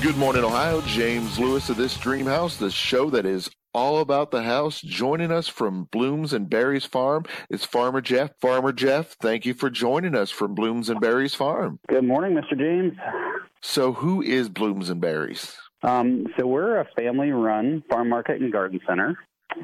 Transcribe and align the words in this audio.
Good 0.00 0.16
morning, 0.16 0.44
Ohio. 0.44 0.80
James 0.82 1.40
Lewis 1.40 1.70
of 1.70 1.76
This 1.76 1.96
Dream 1.96 2.24
House, 2.24 2.56
the 2.56 2.70
show 2.70 3.10
that 3.10 3.26
is 3.26 3.50
all 3.74 3.98
about 3.98 4.30
the 4.30 4.44
house. 4.44 4.80
Joining 4.80 5.32
us 5.32 5.48
from 5.48 5.88
Blooms 5.90 6.32
and 6.32 6.48
Berries 6.48 6.84
Farm 6.84 7.24
is 7.50 7.64
Farmer 7.64 8.00
Jeff. 8.00 8.30
Farmer 8.40 8.72
Jeff, 8.72 9.16
thank 9.20 9.44
you 9.44 9.54
for 9.54 9.70
joining 9.70 10.14
us 10.14 10.30
from 10.30 10.54
Blooms 10.54 10.88
and 10.88 11.00
Berries 11.00 11.34
Farm. 11.34 11.80
Good 11.88 12.04
morning, 12.04 12.40
Mr. 12.40 12.56
James. 12.56 12.92
So, 13.60 13.92
who 13.92 14.22
is 14.22 14.48
Blooms 14.48 14.88
and 14.88 15.00
Berries? 15.00 15.56
Um, 15.82 16.26
so, 16.38 16.46
we're 16.46 16.78
a 16.78 16.86
family 16.96 17.32
run 17.32 17.82
farm 17.90 18.08
market 18.08 18.40
and 18.40 18.52
garden 18.52 18.78
center. 18.86 19.18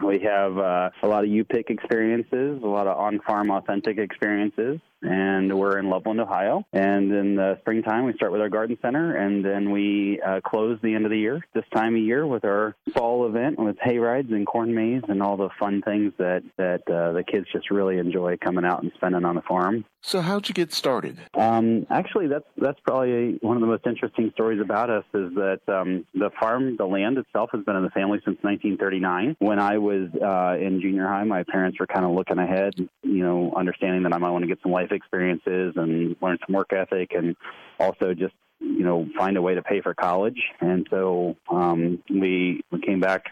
We 0.04 0.18
have 0.18 0.58
uh, 0.58 0.90
a 1.04 1.06
lot 1.06 1.22
of 1.22 1.30
U-pick 1.30 1.70
experiences, 1.70 2.60
a 2.60 2.66
lot 2.66 2.88
of 2.88 2.98
on-farm 2.98 3.52
authentic 3.52 3.98
experiences, 3.98 4.80
and 5.04 5.56
we're 5.56 5.78
in 5.78 5.88
Loveland, 5.88 6.20
Ohio. 6.20 6.64
And 6.72 7.12
in 7.12 7.36
the 7.36 7.58
springtime, 7.60 8.04
we 8.04 8.14
start 8.14 8.32
with 8.32 8.40
our 8.40 8.48
garden 8.48 8.78
center, 8.82 9.16
and 9.16 9.44
then 9.44 9.70
we 9.70 10.20
uh, 10.20 10.40
close 10.40 10.78
the 10.82 10.94
end 10.94 11.04
of 11.04 11.10
the 11.10 11.18
year 11.18 11.44
this 11.54 11.64
time 11.74 11.94
of 11.94 12.02
year 12.02 12.26
with 12.26 12.44
our 12.44 12.74
fall 12.94 13.26
event 13.26 13.58
with 13.58 13.76
hay 13.80 13.98
rides 13.98 14.30
and 14.30 14.46
corn 14.46 14.74
maze 14.74 15.02
and 15.08 15.22
all 15.22 15.36
the 15.36 15.48
fun 15.58 15.82
things 15.82 16.12
that 16.18 16.42
that 16.56 16.82
uh, 16.88 17.12
the 17.12 17.24
kids 17.24 17.46
just 17.52 17.70
really 17.70 17.98
enjoy 17.98 18.36
coming 18.36 18.64
out 18.64 18.82
and 18.82 18.92
spending 18.96 19.24
on 19.24 19.34
the 19.34 19.42
farm. 19.42 19.84
So, 20.06 20.20
how'd 20.20 20.46
you 20.48 20.54
get 20.54 20.70
started? 20.70 21.18
Um, 21.32 21.86
actually, 21.88 22.26
that's 22.26 22.44
that's 22.58 22.78
probably 22.80 23.38
one 23.40 23.56
of 23.56 23.62
the 23.62 23.66
most 23.66 23.86
interesting 23.86 24.30
stories 24.34 24.60
about 24.60 24.90
us 24.90 25.04
is 25.14 25.32
that 25.34 25.60
um, 25.66 26.04
the 26.12 26.30
farm, 26.38 26.76
the 26.76 26.84
land 26.84 27.16
itself, 27.16 27.48
has 27.52 27.64
been 27.64 27.74
in 27.74 27.82
the 27.84 27.90
family 27.90 28.18
since 28.22 28.36
1939. 28.42 29.36
When 29.38 29.58
I 29.58 29.78
was 29.78 30.10
uh, 30.22 30.62
in 30.62 30.82
junior 30.82 31.08
high, 31.08 31.24
my 31.24 31.42
parents 31.44 31.80
were 31.80 31.86
kind 31.86 32.04
of 32.04 32.10
looking 32.10 32.38
ahead, 32.38 32.74
you 33.02 33.24
know, 33.24 33.54
understanding 33.56 34.02
that 34.02 34.12
I 34.12 34.18
might 34.18 34.30
want 34.30 34.42
to 34.42 34.48
get 34.48 34.58
some 34.62 34.72
life 34.72 34.92
experiences 34.94 35.74
and 35.76 36.16
learn 36.20 36.38
some 36.46 36.54
work 36.54 36.72
ethic, 36.72 37.12
and 37.12 37.36
also 37.78 38.14
just 38.14 38.34
you 38.60 38.84
know 38.84 39.06
find 39.16 39.36
a 39.36 39.42
way 39.42 39.54
to 39.54 39.62
pay 39.62 39.80
for 39.80 39.94
college. 39.94 40.40
And 40.60 40.86
so 40.90 41.36
um, 41.50 42.02
we 42.08 42.62
we 42.70 42.80
came 42.80 43.00
back 43.00 43.24
to 43.24 43.30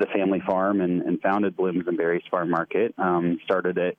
the 0.00 0.06
family 0.06 0.40
farm 0.46 0.80
and, 0.80 1.02
and 1.02 1.20
founded 1.20 1.56
Blooms 1.56 1.84
and 1.86 1.96
Berries 1.96 2.22
Farm 2.30 2.50
Market. 2.50 2.94
Um, 2.98 3.38
started 3.44 3.78
it 3.78 3.98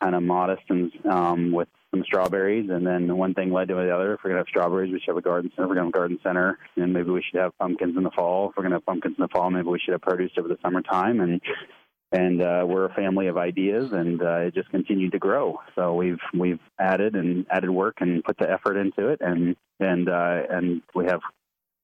kind 0.00 0.14
of 0.14 0.22
modest 0.22 0.62
and 0.68 0.92
um, 1.06 1.52
with 1.52 1.68
some 1.90 2.04
strawberries, 2.04 2.68
and 2.70 2.86
then 2.86 3.16
one 3.16 3.34
thing 3.34 3.52
led 3.52 3.68
to 3.68 3.74
the 3.74 3.94
other. 3.94 4.14
If 4.14 4.20
we're 4.22 4.30
gonna 4.30 4.40
have 4.40 4.48
strawberries, 4.48 4.92
we 4.92 5.00
should 5.00 5.08
have 5.08 5.16
a 5.16 5.22
garden 5.22 5.50
center. 5.54 5.64
If 5.64 5.68
we're 5.68 5.74
gonna 5.76 5.86
have 5.86 5.94
a 5.94 5.98
garden 5.98 6.18
center, 6.22 6.58
and 6.76 6.92
maybe 6.92 7.10
we 7.10 7.22
should 7.22 7.40
have 7.40 7.56
pumpkins 7.58 7.96
in 7.96 8.02
the 8.02 8.10
fall. 8.10 8.50
If 8.50 8.56
we're 8.56 8.64
gonna 8.64 8.76
have 8.76 8.86
pumpkins 8.86 9.16
in 9.18 9.22
the 9.22 9.28
fall, 9.28 9.50
maybe 9.50 9.68
we 9.68 9.78
should 9.78 9.92
have 9.92 10.02
produce 10.02 10.32
over 10.38 10.48
the 10.48 10.58
summertime. 10.62 11.20
And 11.20 11.40
and 12.12 12.42
uh, 12.42 12.64
we're 12.66 12.86
a 12.86 12.94
family 12.94 13.26
of 13.26 13.36
ideas, 13.36 13.92
and 13.92 14.22
uh, 14.22 14.36
it 14.38 14.54
just 14.54 14.70
continued 14.70 15.12
to 15.12 15.18
grow. 15.18 15.60
So 15.74 15.94
we've 15.94 16.20
we've 16.34 16.60
added 16.78 17.14
and 17.14 17.46
added 17.50 17.70
work 17.70 17.96
and 18.00 18.22
put 18.22 18.38
the 18.38 18.50
effort 18.50 18.76
into 18.76 19.08
it, 19.08 19.20
and 19.20 19.56
and 19.80 20.08
uh, 20.08 20.42
and 20.50 20.82
we 20.94 21.06
have. 21.06 21.20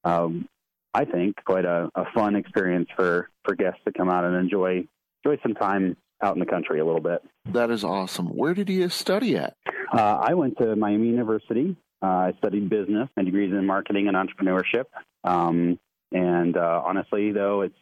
Um, 0.05 0.47
I 0.93 1.05
think 1.05 1.43
quite 1.43 1.65
a, 1.65 1.89
a 1.95 2.05
fun 2.13 2.35
experience 2.35 2.87
for, 2.95 3.29
for 3.43 3.55
guests 3.55 3.79
to 3.85 3.91
come 3.91 4.09
out 4.09 4.25
and 4.25 4.35
enjoy 4.35 4.87
enjoy 5.23 5.41
some 5.41 5.55
time 5.55 5.97
out 6.21 6.35
in 6.35 6.39
the 6.39 6.45
country 6.45 6.79
a 6.79 6.85
little 6.85 7.01
bit. 7.01 7.23
That 7.45 7.71
is 7.71 7.83
awesome. 7.83 8.27
Where 8.27 8.53
did 8.53 8.69
you 8.69 8.89
study 8.89 9.35
at? 9.37 9.55
Uh, 9.91 10.19
I 10.21 10.33
went 10.35 10.57
to 10.59 10.75
Miami 10.75 11.07
University. 11.07 11.75
Uh, 12.01 12.05
I 12.05 12.33
studied 12.37 12.69
business, 12.69 13.09
my 13.15 13.23
degrees 13.23 13.51
in 13.51 13.65
marketing 13.65 14.07
and 14.07 14.17
entrepreneurship. 14.17 14.85
Um, 15.23 15.79
and 16.11 16.55
uh, 16.57 16.81
honestly, 16.85 17.31
though, 17.31 17.61
it's 17.61 17.77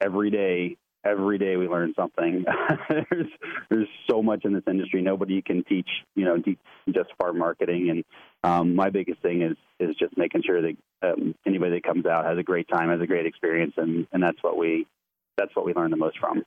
every 0.00 0.30
day. 0.30 0.76
Every 1.06 1.38
day 1.38 1.56
we 1.56 1.68
learn 1.68 1.94
something. 1.94 2.44
there's 2.88 3.28
there's 3.70 3.88
so 4.10 4.22
much 4.22 4.44
in 4.44 4.52
this 4.52 4.64
industry. 4.66 5.02
Nobody 5.02 5.40
can 5.40 5.62
teach, 5.64 5.88
you 6.14 6.24
know, 6.24 6.42
just 6.92 7.10
farm 7.18 7.38
marketing. 7.38 7.90
And 7.90 8.04
um, 8.42 8.74
my 8.74 8.90
biggest 8.90 9.20
thing 9.22 9.42
is 9.42 9.56
is 9.78 9.94
just 9.96 10.16
making 10.16 10.42
sure 10.44 10.62
that 10.62 10.76
um, 11.02 11.34
anybody 11.46 11.76
that 11.76 11.84
comes 11.84 12.06
out 12.06 12.24
has 12.24 12.38
a 12.38 12.42
great 12.42 12.68
time, 12.68 12.90
has 12.90 13.00
a 13.00 13.06
great 13.06 13.26
experience, 13.26 13.74
and 13.76 14.06
and 14.12 14.22
that's 14.22 14.42
what 14.42 14.56
we 14.56 14.86
that's 15.36 15.54
what 15.54 15.64
we 15.64 15.74
learn 15.74 15.90
the 15.90 15.96
most 15.96 16.18
from. 16.18 16.42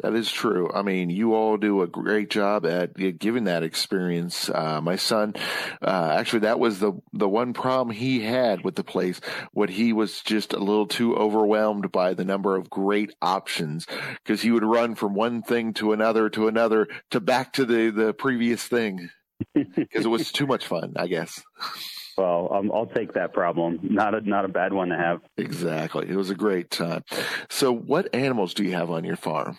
That 0.00 0.14
is 0.14 0.30
true. 0.30 0.70
I 0.72 0.82
mean, 0.82 1.10
you 1.10 1.34
all 1.34 1.56
do 1.56 1.82
a 1.82 1.88
great 1.88 2.30
job 2.30 2.64
at 2.64 2.94
giving 3.18 3.44
that 3.44 3.64
experience. 3.64 4.48
Uh, 4.48 4.80
my 4.80 4.94
son, 4.96 5.34
uh, 5.82 6.14
actually, 6.16 6.40
that 6.40 6.60
was 6.60 6.78
the 6.78 6.92
the 7.12 7.28
one 7.28 7.52
problem 7.52 7.94
he 7.94 8.20
had 8.20 8.62
with 8.62 8.76
the 8.76 8.84
place. 8.84 9.20
What 9.52 9.70
he 9.70 9.92
was 9.92 10.20
just 10.20 10.52
a 10.52 10.58
little 10.58 10.86
too 10.86 11.16
overwhelmed 11.16 11.90
by 11.90 12.14
the 12.14 12.24
number 12.24 12.56
of 12.56 12.70
great 12.70 13.12
options 13.20 13.86
because 14.22 14.40
he 14.40 14.52
would 14.52 14.64
run 14.64 14.94
from 14.94 15.14
one 15.14 15.42
thing 15.42 15.74
to 15.74 15.92
another 15.92 16.28
to 16.30 16.46
another 16.46 16.86
to 17.10 17.20
back 17.20 17.54
to 17.54 17.64
the 17.64 17.90
the 17.90 18.14
previous 18.14 18.64
thing 18.64 19.10
because 19.54 20.04
it 20.04 20.08
was 20.08 20.30
too 20.30 20.46
much 20.46 20.66
fun. 20.66 20.92
I 20.96 21.08
guess. 21.08 21.42
Well, 22.18 22.48
um, 22.52 22.72
I'll 22.74 22.86
take 22.86 23.12
that 23.12 23.32
problem. 23.32 23.78
Not 23.82 24.14
a 24.14 24.20
not 24.28 24.44
a 24.44 24.48
bad 24.48 24.72
one 24.72 24.88
to 24.88 24.96
have. 24.96 25.20
Exactly. 25.36 26.08
It 26.08 26.16
was 26.16 26.30
a 26.30 26.34
great 26.34 26.68
time. 26.68 27.04
So, 27.48 27.72
what 27.72 28.12
animals 28.12 28.54
do 28.54 28.64
you 28.64 28.72
have 28.72 28.90
on 28.90 29.04
your 29.04 29.16
farm? 29.16 29.56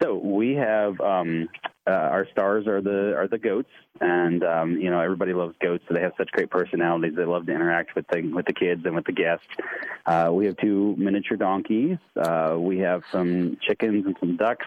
So 0.00 0.14
we 0.14 0.54
have 0.54 1.00
um, 1.00 1.48
uh, 1.84 1.90
our 1.90 2.28
stars 2.30 2.68
are 2.68 2.80
the 2.80 3.16
are 3.16 3.26
the 3.26 3.38
goats, 3.38 3.70
and 4.00 4.44
um, 4.44 4.76
you 4.76 4.90
know 4.90 5.00
everybody 5.00 5.32
loves 5.32 5.56
goats. 5.60 5.82
So 5.88 5.94
they 5.94 6.02
have 6.02 6.12
such 6.16 6.30
great 6.30 6.50
personalities. 6.50 7.14
They 7.16 7.24
love 7.24 7.46
to 7.46 7.52
interact 7.52 7.96
with 7.96 8.06
the 8.12 8.22
with 8.32 8.46
the 8.46 8.52
kids 8.52 8.82
and 8.84 8.94
with 8.94 9.06
the 9.06 9.12
guests. 9.12 9.46
Uh, 10.06 10.30
we 10.32 10.46
have 10.46 10.56
two 10.58 10.94
miniature 10.96 11.36
donkeys. 11.36 11.98
Uh, 12.14 12.56
we 12.58 12.78
have 12.78 13.02
some 13.10 13.56
chickens 13.60 14.06
and 14.06 14.16
some 14.20 14.36
ducks. 14.36 14.66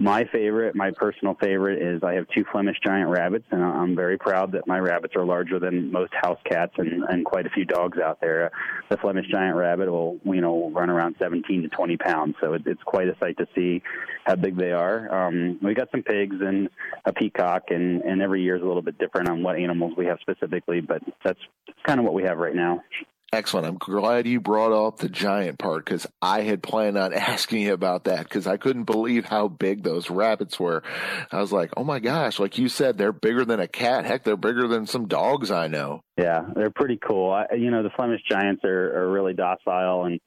My 0.00 0.24
favorite, 0.30 0.76
my 0.76 0.92
personal 0.92 1.34
favorite, 1.34 1.82
is 1.82 2.04
I 2.04 2.14
have 2.14 2.28
two 2.28 2.44
Flemish 2.52 2.76
giant 2.86 3.10
rabbits, 3.10 3.46
and 3.50 3.64
I'm 3.64 3.96
very 3.96 4.16
proud 4.16 4.52
that 4.52 4.64
my 4.64 4.78
rabbits 4.78 5.16
are 5.16 5.24
larger 5.24 5.58
than 5.58 5.90
most 5.90 6.12
house 6.14 6.38
cats 6.44 6.72
and, 6.78 7.02
and 7.02 7.24
quite 7.24 7.46
a 7.46 7.50
few 7.50 7.64
dogs 7.64 7.98
out 7.98 8.20
there. 8.20 8.52
The 8.90 8.96
Flemish 8.98 9.26
giant 9.28 9.56
rabbit 9.56 9.90
will, 9.90 10.20
you 10.22 10.40
know, 10.40 10.70
run 10.70 10.88
around 10.88 11.16
17 11.18 11.62
to 11.62 11.68
20 11.68 11.96
pounds, 11.96 12.36
so 12.40 12.52
it, 12.52 12.62
it's 12.64 12.82
quite 12.84 13.08
a 13.08 13.16
sight 13.18 13.38
to 13.38 13.48
see 13.56 13.82
how 14.24 14.36
big 14.36 14.56
they 14.56 14.70
are. 14.70 15.26
Um, 15.26 15.58
we 15.60 15.74
got 15.74 15.90
some 15.90 16.04
pigs 16.04 16.36
and 16.38 16.68
a 17.04 17.12
peacock, 17.12 17.64
and, 17.70 18.00
and 18.02 18.22
every 18.22 18.42
year 18.44 18.54
is 18.54 18.62
a 18.62 18.66
little 18.66 18.82
bit 18.82 18.98
different 18.98 19.28
on 19.28 19.42
what 19.42 19.56
animals 19.56 19.94
we 19.96 20.06
have 20.06 20.18
specifically, 20.20 20.80
but 20.80 21.02
that's 21.24 21.40
kind 21.84 21.98
of 21.98 22.04
what 22.04 22.14
we 22.14 22.22
have 22.22 22.38
right 22.38 22.54
now. 22.54 22.84
Excellent. 23.30 23.66
I'm 23.66 23.76
glad 23.76 24.26
you 24.26 24.40
brought 24.40 24.72
up 24.72 24.98
the 24.98 25.08
giant 25.08 25.58
part 25.58 25.84
because 25.84 26.06
I 26.22 26.42
had 26.42 26.62
planned 26.62 26.96
on 26.96 27.12
asking 27.14 27.62
you 27.62 27.74
about 27.74 28.04
that 28.04 28.24
because 28.24 28.46
I 28.46 28.56
couldn't 28.56 28.84
believe 28.84 29.26
how 29.26 29.48
big 29.48 29.82
those 29.82 30.08
rabbits 30.08 30.58
were. 30.58 30.82
I 31.30 31.38
was 31.40 31.52
like, 31.52 31.70
oh 31.76 31.84
my 31.84 31.98
gosh, 31.98 32.38
like 32.38 32.56
you 32.56 32.70
said, 32.70 32.96
they're 32.96 33.12
bigger 33.12 33.44
than 33.44 33.60
a 33.60 33.68
cat. 33.68 34.06
Heck, 34.06 34.24
they're 34.24 34.36
bigger 34.36 34.66
than 34.66 34.86
some 34.86 35.08
dogs 35.08 35.50
I 35.50 35.68
know. 35.68 36.00
Yeah, 36.16 36.40
they're 36.54 36.70
pretty 36.70 36.96
cool. 36.96 37.30
I, 37.30 37.54
you 37.54 37.70
know, 37.70 37.82
the 37.82 37.90
Flemish 37.90 38.22
giants 38.30 38.64
are, 38.64 38.98
are 38.98 39.10
really 39.10 39.34
docile 39.34 40.04
and 40.04 40.20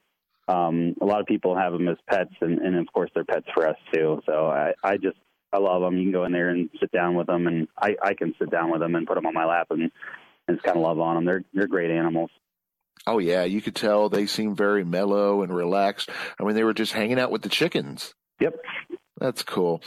um, 0.48 0.96
a 1.02 1.06
lot 1.06 1.22
of 1.22 1.26
people 1.26 1.56
have 1.56 1.74
them 1.74 1.88
as 1.88 1.98
pets 2.08 2.34
and, 2.42 2.60
and 2.60 2.76
of 2.76 2.86
course 2.94 3.10
they're 3.16 3.26
pets 3.26 3.48
for 3.54 3.68
us 3.68 3.78
too. 3.92 4.22
So 4.28 4.48
I, 4.48 4.74
I 4.84 4.98
just, 4.98 5.18
I 5.52 5.58
love 5.58 5.82
them. 5.82 5.98
You 5.98 6.04
can 6.04 6.12
go 6.12 6.26
in 6.26 6.34
there 6.34 6.50
and 6.50 6.70
sit 6.80 6.92
down 6.92 7.16
with 7.16 7.28
them 7.28 7.48
and 7.48 7.68
I, 7.82 7.96
I 8.04 8.14
can 8.14 8.36
sit 8.38 8.52
down 8.52 8.70
with 8.70 8.80
them 8.80 8.94
and 8.94 9.08
put 9.08 9.16
them 9.16 9.26
on 9.26 9.34
my 9.34 9.46
lap 9.46 9.68
and, 9.72 9.92
and 10.48 10.58
just 10.58 10.64
kind 10.64 10.78
of 10.78 10.84
love 10.84 11.00
on 11.00 11.16
them. 11.16 11.26
They're, 11.26 11.44
they're 11.54 11.68
great 11.68 11.90
animals. 11.90 12.30
Oh 13.08 13.18
yeah, 13.18 13.44
you 13.44 13.62
could 13.62 13.76
tell 13.76 14.10
they 14.10 14.26
seemed 14.26 14.58
very 14.58 14.84
mellow 14.84 15.42
and 15.42 15.54
relaxed. 15.54 16.10
I 16.40 16.44
mean, 16.44 16.56
they 16.56 16.64
were 16.64 16.74
just 16.74 16.94
hanging 16.94 17.20
out 17.20 17.32
with 17.32 17.42
the 17.42 17.50
chickens. 17.50 18.14
Yep. 18.40 18.56
That's 19.18 19.44
cool. 19.44 19.82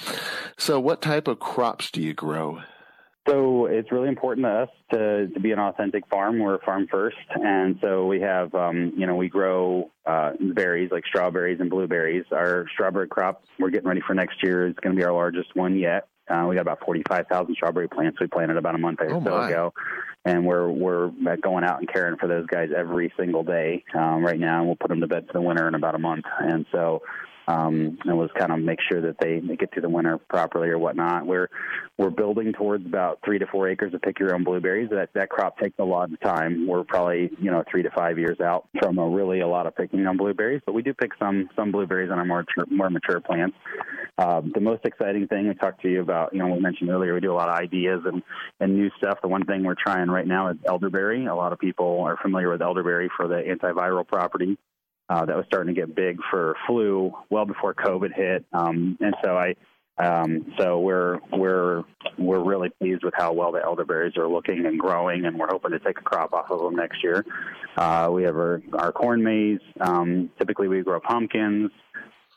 So, 0.58 0.78
what 0.78 1.02
type 1.02 1.28
of 1.28 1.40
crops 1.40 1.90
do 1.90 2.00
you 2.00 2.14
grow? 2.14 2.60
So 3.26 3.66
it's 3.66 3.90
really 3.90 4.08
important 4.08 4.44
to 4.44 4.50
us 4.50 4.68
to, 4.92 5.28
to 5.28 5.40
be 5.40 5.52
an 5.52 5.58
authentic 5.58 6.06
farm. 6.08 6.38
We're 6.38 6.56
a 6.56 6.64
farm 6.64 6.86
first, 6.90 7.16
and 7.30 7.78
so 7.82 8.04
we 8.04 8.20
have, 8.20 8.54
um, 8.54 8.92
you 8.98 9.06
know, 9.06 9.16
we 9.16 9.30
grow 9.30 9.90
uh, 10.04 10.32
berries 10.38 10.90
like 10.92 11.06
strawberries 11.06 11.58
and 11.58 11.70
blueberries. 11.70 12.26
Our 12.30 12.66
strawberry 12.74 13.08
crop 13.08 13.42
we're 13.58 13.70
getting 13.70 13.88
ready 13.88 14.02
for 14.06 14.12
next 14.12 14.42
year 14.42 14.66
is 14.66 14.74
going 14.82 14.94
to 14.94 15.00
be 15.00 15.06
our 15.06 15.12
largest 15.12 15.56
one 15.56 15.78
yet. 15.78 16.06
Uh, 16.28 16.46
we 16.48 16.54
got 16.54 16.62
about 16.62 16.84
45,000 16.84 17.54
strawberry 17.54 17.88
plants 17.88 18.18
we 18.20 18.26
planted 18.26 18.58
about 18.58 18.74
a 18.74 18.78
month 18.78 19.00
or 19.00 19.14
oh 19.14 19.24
so 19.24 19.40
ago, 19.40 19.72
and 20.24 20.46
we're 20.46 20.68
we're 20.68 21.10
going 21.42 21.64
out 21.64 21.80
and 21.80 21.92
caring 21.92 22.16
for 22.16 22.28
those 22.28 22.46
guys 22.46 22.70
every 22.76 23.12
single 23.16 23.42
day 23.42 23.84
um, 23.94 24.24
right 24.24 24.38
now. 24.38 24.58
And 24.58 24.66
we'll 24.66 24.76
put 24.76 24.88
them 24.88 25.00
to 25.00 25.06
bed 25.06 25.26
for 25.26 25.34
the 25.34 25.42
winter 25.42 25.68
in 25.68 25.74
about 25.74 25.94
a 25.94 25.98
month, 25.98 26.24
and 26.40 26.66
so 26.72 27.02
um, 27.46 27.98
and 28.04 28.18
was 28.18 28.30
kind 28.38 28.52
of 28.52 28.58
make 28.58 28.78
sure 28.90 29.00
that 29.02 29.16
they, 29.20 29.40
get 29.56 29.72
through 29.72 29.82
the 29.82 29.88
winter 29.88 30.18
properly 30.18 30.68
or 30.68 30.78
whatnot. 30.78 31.26
We're 31.26 31.48
we're 31.96 32.10
building 32.10 32.52
towards 32.52 32.84
about 32.86 33.20
three 33.24 33.38
to 33.38 33.46
four 33.46 33.68
acres 33.68 33.94
of 33.94 34.02
pick 34.02 34.18
your 34.18 34.34
own 34.34 34.42
blueberries. 34.42 34.90
That 34.90 35.10
that 35.14 35.28
crop 35.28 35.58
takes 35.58 35.78
a 35.78 35.84
lot 35.84 36.12
of 36.12 36.20
time. 36.20 36.66
We're 36.66 36.84
probably 36.84 37.30
you 37.40 37.50
know 37.50 37.62
three 37.70 37.82
to 37.82 37.90
five 37.90 38.18
years 38.18 38.40
out 38.40 38.66
from 38.80 38.98
a 38.98 39.08
really 39.08 39.40
a 39.40 39.46
lot 39.46 39.66
of 39.66 39.76
picking 39.76 40.06
on 40.06 40.16
blueberries, 40.16 40.62
but 40.66 40.72
we 40.72 40.82
do 40.82 40.94
pick 40.94 41.12
some 41.18 41.48
some 41.54 41.70
blueberries 41.70 42.10
on 42.10 42.18
our 42.18 42.24
more 42.24 42.44
more 42.70 42.90
mature 42.90 43.20
plants. 43.20 43.56
Um, 44.16 44.52
the 44.54 44.60
most 44.60 44.84
exciting 44.84 45.26
thing 45.26 45.48
I 45.48 45.54
talked 45.54 45.82
to 45.82 45.90
you 45.90 46.00
about, 46.00 46.32
you 46.32 46.38
know, 46.38 46.46
we 46.46 46.60
mentioned 46.60 46.88
earlier, 46.88 47.14
we 47.14 47.20
do 47.20 47.32
a 47.32 47.34
lot 47.34 47.48
of 47.48 47.58
ideas 47.58 48.00
and 48.04 48.22
and 48.60 48.74
new 48.74 48.90
stuff. 48.98 49.18
The 49.22 49.28
one 49.28 49.44
thing 49.44 49.64
we're 49.64 49.74
trying 49.74 50.08
right 50.08 50.26
now 50.26 50.48
is 50.48 50.56
elderberry. 50.66 51.26
A 51.26 51.34
lot 51.34 51.52
of 51.52 51.58
people 51.58 52.02
are 52.02 52.16
familiar 52.16 52.50
with 52.50 52.62
elderberry 52.62 53.10
for 53.16 53.28
the 53.28 53.42
antiviral 53.42 54.06
property 54.06 54.56
uh, 55.08 55.24
that 55.26 55.36
was 55.36 55.44
starting 55.46 55.74
to 55.74 55.80
get 55.80 55.94
big 55.94 56.18
for 56.30 56.56
flu 56.66 57.12
well 57.30 57.44
before 57.44 57.74
COVID 57.74 58.14
hit. 58.14 58.44
Um, 58.52 58.96
and 59.00 59.14
so 59.22 59.36
I, 59.36 59.54
Um, 59.96 60.52
so 60.58 60.80
we're 60.80 61.20
we're 61.30 61.84
we're 62.18 62.42
really 62.42 62.70
pleased 62.80 63.04
with 63.04 63.14
how 63.16 63.32
well 63.32 63.52
the 63.52 63.62
elderberries 63.62 64.16
are 64.16 64.26
looking 64.26 64.66
and 64.66 64.76
growing, 64.76 65.24
and 65.24 65.38
we're 65.38 65.46
hoping 65.48 65.70
to 65.70 65.78
take 65.78 65.98
a 65.98 66.02
crop 66.02 66.32
off 66.32 66.50
of 66.50 66.58
them 66.58 66.74
next 66.74 67.04
year. 67.04 67.24
Uh, 67.76 68.08
we 68.12 68.24
have 68.24 68.34
our, 68.34 68.60
our 68.72 68.90
corn 68.90 69.22
maze. 69.22 69.60
Um, 69.80 70.30
typically, 70.36 70.66
we 70.66 70.82
grow 70.82 70.98
pumpkins. 70.98 71.70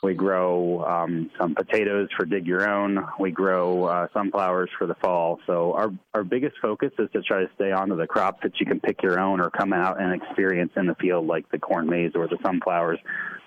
We 0.04 0.14
grow 0.14 0.86
um, 0.86 1.32
some 1.40 1.56
potatoes 1.56 2.10
for 2.16 2.26
dig 2.26 2.46
your 2.46 2.70
own. 2.70 3.04
We 3.20 3.32
grow 3.32 3.86
uh, 3.86 4.08
sunflowers 4.14 4.70
for 4.78 4.86
the 4.86 4.94
fall. 4.96 5.40
So 5.48 5.74
our 5.74 5.92
our 6.14 6.24
biggest 6.24 6.56
focus 6.62 6.92
is 7.00 7.10
to 7.14 7.22
try 7.24 7.42
to 7.42 7.50
stay 7.56 7.72
onto 7.72 7.96
the 7.96 8.06
crops 8.06 8.40
that 8.44 8.60
you 8.60 8.66
can 8.68 8.80
pick 8.80 9.02
your 9.02 9.20
own 9.20 9.42
or 9.42 9.50
come 9.50 9.74
out 9.74 10.00
and 10.00 10.14
experience 10.14 10.72
in 10.76 10.86
the 10.86 10.96
field, 10.96 11.26
like 11.26 11.50
the 11.50 11.58
corn 11.58 11.90
maze 11.90 12.12
or 12.14 12.28
the 12.28 12.38
sunflowers. 12.44 13.00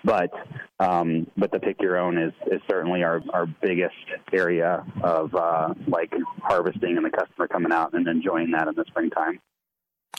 But 0.03 0.31
um, 0.79 1.27
but 1.37 1.51
the 1.51 1.59
pick 1.59 1.81
your 1.81 1.97
own 1.97 2.17
is, 2.17 2.33
is 2.47 2.61
certainly 2.69 3.03
our, 3.03 3.21
our 3.31 3.45
biggest 3.45 3.95
area 4.33 4.83
of 5.03 5.33
uh, 5.35 5.73
like 5.87 6.13
harvesting 6.41 6.97
and 6.97 7.05
the 7.05 7.11
customer 7.11 7.47
coming 7.47 7.71
out 7.71 7.93
and 7.93 8.07
enjoying 8.07 8.51
that 8.51 8.67
in 8.67 8.75
the 8.75 8.85
springtime. 8.87 9.39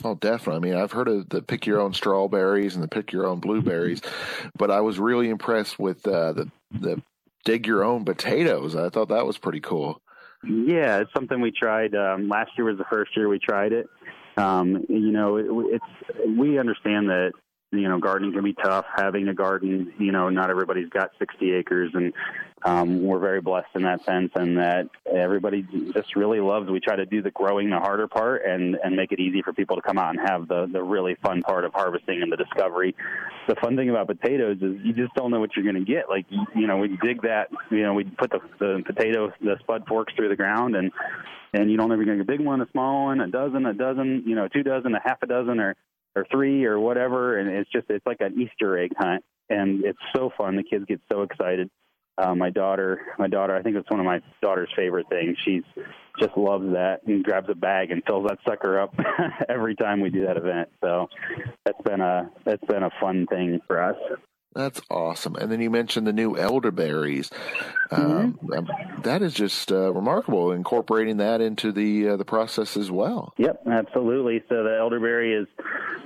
Oh, 0.03 0.15
definitely. 0.15 0.69
I 0.69 0.73
mean, 0.73 0.81
I've 0.81 0.91
heard 0.91 1.07
of 1.07 1.29
the 1.29 1.41
pick 1.41 1.65
your 1.65 1.79
own 1.79 1.93
strawberries 1.93 2.75
and 2.75 2.83
the 2.83 2.87
pick 2.87 3.11
your 3.11 3.27
own 3.27 3.39
blueberries, 3.39 4.01
but 4.57 4.71
I 4.71 4.81
was 4.81 4.99
really 4.99 5.29
impressed 5.29 5.77
with 5.77 6.07
uh, 6.07 6.33
the 6.33 6.51
the 6.71 7.01
dig 7.45 7.67
your 7.67 7.83
own 7.83 8.03
potatoes. 8.05 8.75
I 8.75 8.89
thought 8.89 9.09
that 9.09 9.25
was 9.25 9.37
pretty 9.37 9.59
cool. 9.59 10.01
Yeah, 10.43 10.97
it's 10.99 11.13
something 11.13 11.39
we 11.39 11.51
tried. 11.51 11.95
Um, 11.95 12.27
last 12.27 12.51
year 12.57 12.65
was 12.65 12.77
the 12.77 12.85
first 12.91 13.15
year 13.15 13.29
we 13.29 13.39
tried 13.39 13.71
it. 13.71 13.87
Um, 14.35 14.83
you 14.89 15.11
know, 15.11 15.37
it, 15.37 15.45
it's 15.47 16.37
we 16.37 16.57
understand 16.57 17.09
that 17.09 17.33
you 17.73 17.89
know, 17.89 17.99
gardening 17.99 18.33
can 18.33 18.43
be 18.43 18.53
tough. 18.53 18.85
Having 18.95 19.27
a 19.27 19.33
garden, 19.33 19.93
you 19.97 20.11
know, 20.11 20.29
not 20.29 20.49
everybody's 20.49 20.89
got 20.89 21.11
60 21.19 21.53
acres, 21.53 21.91
and 21.93 22.13
um, 22.65 23.03
we're 23.03 23.19
very 23.19 23.41
blessed 23.41 23.69
in 23.75 23.81
that 23.83 24.03
sense, 24.05 24.31
and 24.35 24.57
that 24.57 24.89
everybody 25.11 25.65
just 25.93 26.15
really 26.15 26.39
loves. 26.39 26.69
We 26.69 26.79
try 26.79 26.95
to 26.95 27.05
do 27.05 27.21
the 27.21 27.31
growing, 27.31 27.69
the 27.69 27.79
harder 27.79 28.07
part, 28.07 28.45
and 28.45 28.77
and 28.83 28.95
make 28.95 29.11
it 29.11 29.19
easy 29.19 29.41
for 29.41 29.53
people 29.53 29.75
to 29.75 29.81
come 29.81 29.97
out 29.97 30.15
and 30.15 30.19
have 30.27 30.47
the 30.47 30.69
the 30.71 30.81
really 30.81 31.15
fun 31.15 31.41
part 31.41 31.65
of 31.65 31.73
harvesting 31.73 32.21
and 32.21 32.31
the 32.31 32.37
discovery. 32.37 32.95
The 33.47 33.55
fun 33.55 33.75
thing 33.75 33.89
about 33.89 34.07
potatoes 34.07 34.57
is 34.61 34.75
you 34.83 34.93
just 34.93 35.13
don't 35.15 35.31
know 35.31 35.39
what 35.39 35.55
you're 35.55 35.65
going 35.65 35.83
to 35.83 35.91
get. 35.91 36.09
Like 36.09 36.25
you 36.55 36.67
know, 36.67 36.77
we 36.77 36.97
dig 37.01 37.21
that, 37.23 37.49
you 37.69 37.83
know, 37.83 37.93
we 37.93 38.05
put 38.05 38.31
the 38.31 38.39
the 38.59 38.83
potato, 38.85 39.33
the 39.41 39.57
spud 39.59 39.85
forks 39.87 40.13
through 40.15 40.29
the 40.29 40.37
ground, 40.37 40.75
and 40.75 40.91
and 41.53 41.69
you 41.69 41.77
don't 41.77 41.91
ever 41.91 42.03
get 42.03 42.19
a 42.19 42.23
big 42.23 42.39
one, 42.39 42.61
a 42.61 42.67
small 42.71 43.05
one, 43.05 43.21
a 43.21 43.27
dozen, 43.27 43.65
a 43.65 43.73
dozen, 43.73 44.23
you 44.25 44.35
know, 44.35 44.47
two 44.47 44.63
dozen, 44.63 44.95
a 44.95 45.01
half 45.03 45.21
a 45.21 45.27
dozen, 45.27 45.59
or 45.59 45.75
or 46.15 46.25
three 46.31 46.65
or 46.65 46.79
whatever, 46.79 47.37
and 47.37 47.49
it's 47.49 47.69
just 47.71 47.89
it's 47.89 48.05
like 48.05 48.21
an 48.21 48.39
Easter 48.39 48.77
egg 48.77 48.91
hunt, 48.97 49.23
and 49.49 49.83
it's 49.83 49.99
so 50.15 50.31
fun. 50.37 50.55
The 50.55 50.63
kids 50.63 50.85
get 50.87 51.01
so 51.11 51.23
excited. 51.23 51.69
Uh, 52.15 52.35
my 52.35 52.51
daughter, 52.51 53.01
my 53.17 53.27
daughter, 53.27 53.55
I 53.55 53.63
think 53.63 53.75
it's 53.75 53.89
one 53.89 53.99
of 53.99 54.05
my 54.05 54.21
daughter's 54.39 54.69
favorite 54.75 55.07
things. 55.09 55.35
She's 55.43 55.63
just 56.19 56.37
loves 56.37 56.65
that 56.73 56.99
and 57.07 57.23
grabs 57.23 57.49
a 57.49 57.55
bag 57.55 57.89
and 57.89 58.03
fills 58.05 58.27
that 58.27 58.37
sucker 58.47 58.79
up 58.79 58.93
every 59.49 59.75
time 59.75 59.99
we 59.99 60.11
do 60.11 60.25
that 60.27 60.37
event. 60.37 60.69
So 60.83 61.09
that's 61.65 61.81
been 61.83 62.01
a 62.01 62.29
that's 62.45 62.63
been 62.65 62.83
a 62.83 62.91
fun 63.01 63.25
thing 63.25 63.59
for 63.65 63.81
us. 63.81 63.95
That's 64.55 64.81
awesome. 64.89 65.35
And 65.35 65.51
then 65.51 65.61
you 65.61 65.69
mentioned 65.69 66.05
the 66.05 66.13
new 66.13 66.37
elderberries. 66.37 67.31
Mm-hmm. 67.91 68.53
Um, 68.53 68.69
that 69.03 69.21
is 69.21 69.33
just 69.33 69.71
uh, 69.71 69.93
remarkable, 69.93 70.51
incorporating 70.51 71.17
that 71.17 71.41
into 71.41 71.71
the 71.71 72.09
uh, 72.09 72.17
the 72.17 72.25
process 72.25 72.77
as 72.77 72.91
well. 72.91 73.33
Yep, 73.37 73.63
absolutely. 73.67 74.43
So 74.49 74.63
the 74.63 74.77
elderberry 74.77 75.33
is 75.33 75.47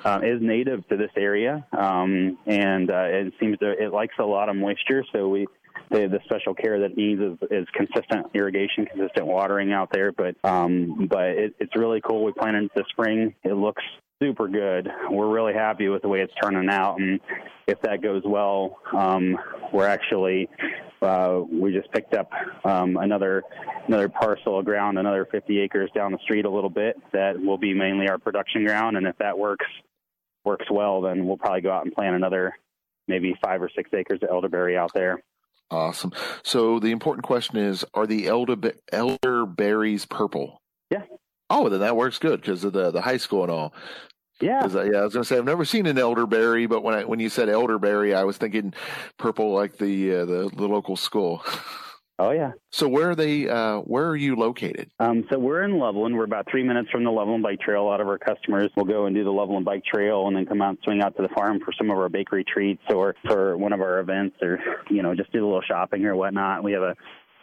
uh, 0.03 0.19
is 0.23 0.41
native 0.41 0.87
to 0.89 0.97
this 0.97 1.11
area, 1.15 1.65
um, 1.77 2.37
and 2.45 2.89
uh, 2.89 3.05
it 3.07 3.33
seems 3.39 3.57
to 3.59 3.71
it 3.71 3.91
likes 3.91 4.15
a 4.19 4.23
lot 4.23 4.49
of 4.49 4.55
moisture. 4.55 5.03
So 5.11 5.27
we 5.29 5.47
the, 5.89 6.07
the 6.07 6.19
special 6.25 6.53
care 6.53 6.79
that 6.81 6.97
needs 6.97 7.21
is, 7.21 7.37
is 7.49 7.67
consistent 7.73 8.27
irrigation, 8.33 8.85
consistent 8.85 9.25
watering 9.25 9.71
out 9.71 9.89
there. 9.91 10.11
But 10.11 10.35
um, 10.43 11.07
but 11.09 11.25
it, 11.25 11.55
it's 11.59 11.75
really 11.75 12.01
cool. 12.01 12.23
We 12.23 12.31
planted 12.31 12.69
this 12.75 12.85
spring. 12.89 13.33
It 13.43 13.53
looks 13.53 13.83
super 14.21 14.47
good. 14.47 14.89
We're 15.09 15.29
really 15.29 15.53
happy 15.53 15.89
with 15.89 16.01
the 16.01 16.07
way 16.07 16.21
it's 16.21 16.33
turning 16.41 16.69
out, 16.69 16.99
and 16.99 17.19
if 17.67 17.81
that 17.81 18.01
goes 18.01 18.23
well, 18.25 18.79
um, 18.93 19.37
we're 19.71 19.87
actually 19.87 20.49
uh, 21.01 21.41
we 21.49 21.73
just 21.73 21.91
picked 21.91 22.13
up 22.13 22.31
um, 22.65 22.97
another 22.97 23.43
another 23.87 24.09
parcel 24.09 24.59
of 24.59 24.65
ground, 24.65 24.97
another 24.97 25.27
50 25.31 25.59
acres 25.59 25.89
down 25.93 26.11
the 26.11 26.19
street 26.19 26.45
a 26.45 26.49
little 26.49 26.69
bit. 26.69 26.97
That 27.13 27.39
will 27.39 27.57
be 27.57 27.73
mainly 27.73 28.09
our 28.09 28.17
production 28.17 28.65
ground, 28.65 28.97
and 28.97 29.05
if 29.05 29.17
that 29.19 29.37
works 29.37 29.65
works 30.43 30.65
well, 30.71 31.01
then 31.01 31.25
we'll 31.25 31.37
probably 31.37 31.61
go 31.61 31.71
out 31.71 31.85
and 31.85 31.93
plant 31.93 32.15
another 32.15 32.55
maybe 33.07 33.35
five 33.43 33.61
or 33.61 33.69
six 33.75 33.89
acres 33.93 34.19
of 34.21 34.29
elderberry 34.29 34.77
out 34.77 34.93
there. 34.93 35.21
Awesome. 35.69 36.13
So 36.43 36.79
the 36.79 36.91
important 36.91 37.25
question 37.25 37.57
is: 37.57 37.85
Are 37.93 38.07
the 38.07 38.27
elder 38.27 38.73
elderberries 38.91 40.05
purple? 40.05 40.61
Yeah. 40.89 41.03
Oh, 41.49 41.69
then 41.69 41.81
that 41.81 41.95
works 41.95 42.19
good 42.19 42.41
because 42.41 42.63
of 42.63 42.73
the 42.73 42.91
the 42.91 43.01
high 43.01 43.17
school 43.17 43.43
and 43.43 43.51
all. 43.51 43.73
Yeah. 44.39 44.63
Uh, 44.63 44.83
yeah, 44.83 44.99
I 44.99 45.03
was 45.03 45.13
going 45.13 45.23
to 45.23 45.25
say 45.25 45.37
I've 45.37 45.45
never 45.45 45.65
seen 45.65 45.87
an 45.87 45.97
elderberry, 45.97 46.67
but 46.67 46.83
when 46.83 46.93
I 46.93 47.03
when 47.03 47.19
you 47.19 47.29
said 47.29 47.49
elderberry, 47.49 48.13
I 48.13 48.23
was 48.23 48.37
thinking 48.37 48.73
purple 49.17 49.53
like 49.53 49.77
the 49.77 50.15
uh, 50.15 50.25
the 50.25 50.51
the 50.55 50.67
local 50.67 50.95
school. 50.95 51.43
Oh 52.19 52.31
yeah. 52.31 52.53
So 52.71 52.87
where 52.87 53.11
are 53.11 53.15
they? 53.15 53.47
Uh, 53.47 53.77
where 53.81 54.07
are 54.07 54.15
you 54.15 54.35
located? 54.35 54.89
Um, 54.99 55.25
so 55.31 55.37
we're 55.37 55.63
in 55.63 55.77
Loveland. 55.77 56.15
We're 56.17 56.23
about 56.23 56.47
three 56.49 56.63
minutes 56.63 56.89
from 56.89 57.03
the 57.03 57.11
Loveland 57.11 57.43
Bike 57.43 57.59
Trail. 57.59 57.83
A 57.83 57.85
lot 57.85 58.01
of 58.01 58.07
our 58.07 58.17
customers 58.17 58.71
will 58.75 58.85
go 58.85 59.05
and 59.05 59.15
do 59.15 59.23
the 59.23 59.31
Loveland 59.31 59.65
Bike 59.65 59.83
Trail, 59.85 60.27
and 60.27 60.35
then 60.35 60.47
come 60.47 60.61
out 60.61 60.69
and 60.69 60.79
swing 60.83 61.01
out 61.01 61.15
to 61.17 61.21
the 61.21 61.29
farm 61.29 61.59
for 61.59 61.71
some 61.77 61.91
of 61.91 61.97
our 61.97 62.09
bakery 62.09 62.43
treats 62.43 62.81
or 62.89 63.15
for 63.27 63.55
one 63.55 63.71
of 63.71 63.81
our 63.81 63.99
events, 63.99 64.35
or 64.41 64.59
you 64.89 65.03
know 65.03 65.13
just 65.13 65.31
do 65.31 65.43
a 65.43 65.45
little 65.45 65.61
shopping 65.61 66.05
or 66.05 66.15
whatnot. 66.15 66.63
We 66.63 66.71
have 66.71 66.81
a 66.81 66.95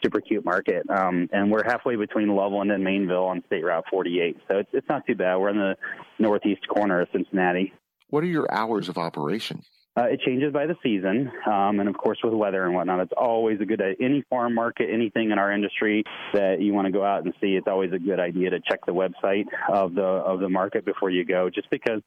super 0.03 0.21
cute 0.21 0.44
market. 0.44 0.82
Um, 0.91 1.29
and 1.32 1.50
we're 1.50 1.65
halfway 1.65 1.97
between 1.97 2.29
Loveland 2.29 2.71
and 2.71 2.85
Maineville 2.85 3.26
on 3.26 3.43
State 3.47 3.65
Route 3.65 3.85
48. 3.91 4.37
So 4.49 4.59
it's, 4.59 4.69
it's 4.73 4.88
not 4.88 5.06
too 5.06 5.15
bad. 5.15 5.37
We're 5.37 5.49
in 5.49 5.56
the 5.56 5.76
northeast 6.19 6.69
corner 6.69 7.00
of 7.00 7.09
Cincinnati. 7.12 7.73
What 8.11 8.23
are 8.23 8.29
your 8.29 8.53
hours 8.53 8.88
of 8.88 8.99
operation? 8.99 9.62
Uh, 9.96 10.05
it 10.05 10.20
changes 10.26 10.52
by 10.52 10.67
the 10.67 10.75
season, 10.82 11.31
um, 11.46 11.79
and 11.79 11.88
of 11.88 11.96
course 11.96 12.19
with 12.25 12.35
weather 12.35 12.64
and 12.64 12.75
whatnot. 12.75 13.00
It's 13.00 13.12
always 13.17 13.61
a 13.61 13.64
good 13.64 13.81
any 14.00 14.25
farm 14.29 14.55
market, 14.55 14.88
anything 14.93 15.31
in 15.31 15.38
our 15.38 15.52
industry 15.52 16.02
that 16.32 16.61
you 16.61 16.73
want 16.73 16.87
to 16.87 16.93
go 16.93 17.05
out 17.05 17.25
and 17.25 17.32
see. 17.41 17.55
It's 17.55 17.69
always 17.69 17.93
a 17.93 17.99
good 17.99 18.19
idea 18.19 18.50
to 18.50 18.58
check 18.69 18.85
the 18.87 18.93
website 18.93 19.44
of 19.73 19.94
the 19.94 20.02
of 20.02 20.41
the 20.41 20.49
market 20.49 20.85
before 20.85 21.11
you 21.11 21.25
go, 21.25 21.49
just 21.49 21.70
because 21.70 22.02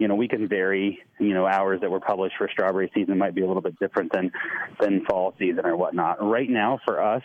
you 0.00 0.08
know, 0.08 0.14
we 0.14 0.26
can 0.26 0.48
vary, 0.48 0.98
you 1.20 1.34
know, 1.34 1.46
hours 1.46 1.82
that 1.82 1.90
were 1.90 2.00
published 2.00 2.34
for 2.38 2.48
strawberry 2.50 2.90
season 2.94 3.18
might 3.18 3.34
be 3.34 3.42
a 3.42 3.46
little 3.46 3.62
bit 3.62 3.78
different 3.78 4.10
than, 4.12 4.32
than 4.80 5.04
fall 5.04 5.34
season 5.38 5.66
or 5.66 5.76
whatnot. 5.76 6.26
Right 6.26 6.48
now 6.48 6.80
for 6.86 7.02
us, 7.02 7.22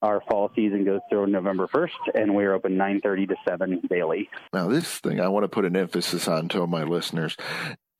our 0.00 0.22
fall 0.28 0.50
season 0.56 0.84
goes 0.84 1.00
through 1.10 1.26
November 1.26 1.68
1st, 1.68 2.14
and 2.14 2.34
we're 2.34 2.54
open 2.54 2.76
9:30 2.76 3.28
to 3.28 3.36
7 3.46 3.82
daily. 3.90 4.28
Now, 4.52 4.68
this 4.68 4.98
thing 4.98 5.20
I 5.20 5.28
want 5.28 5.44
to 5.44 5.48
put 5.48 5.66
an 5.66 5.76
emphasis 5.76 6.26
on 6.26 6.48
to 6.48 6.66
my 6.66 6.84
listeners 6.84 7.36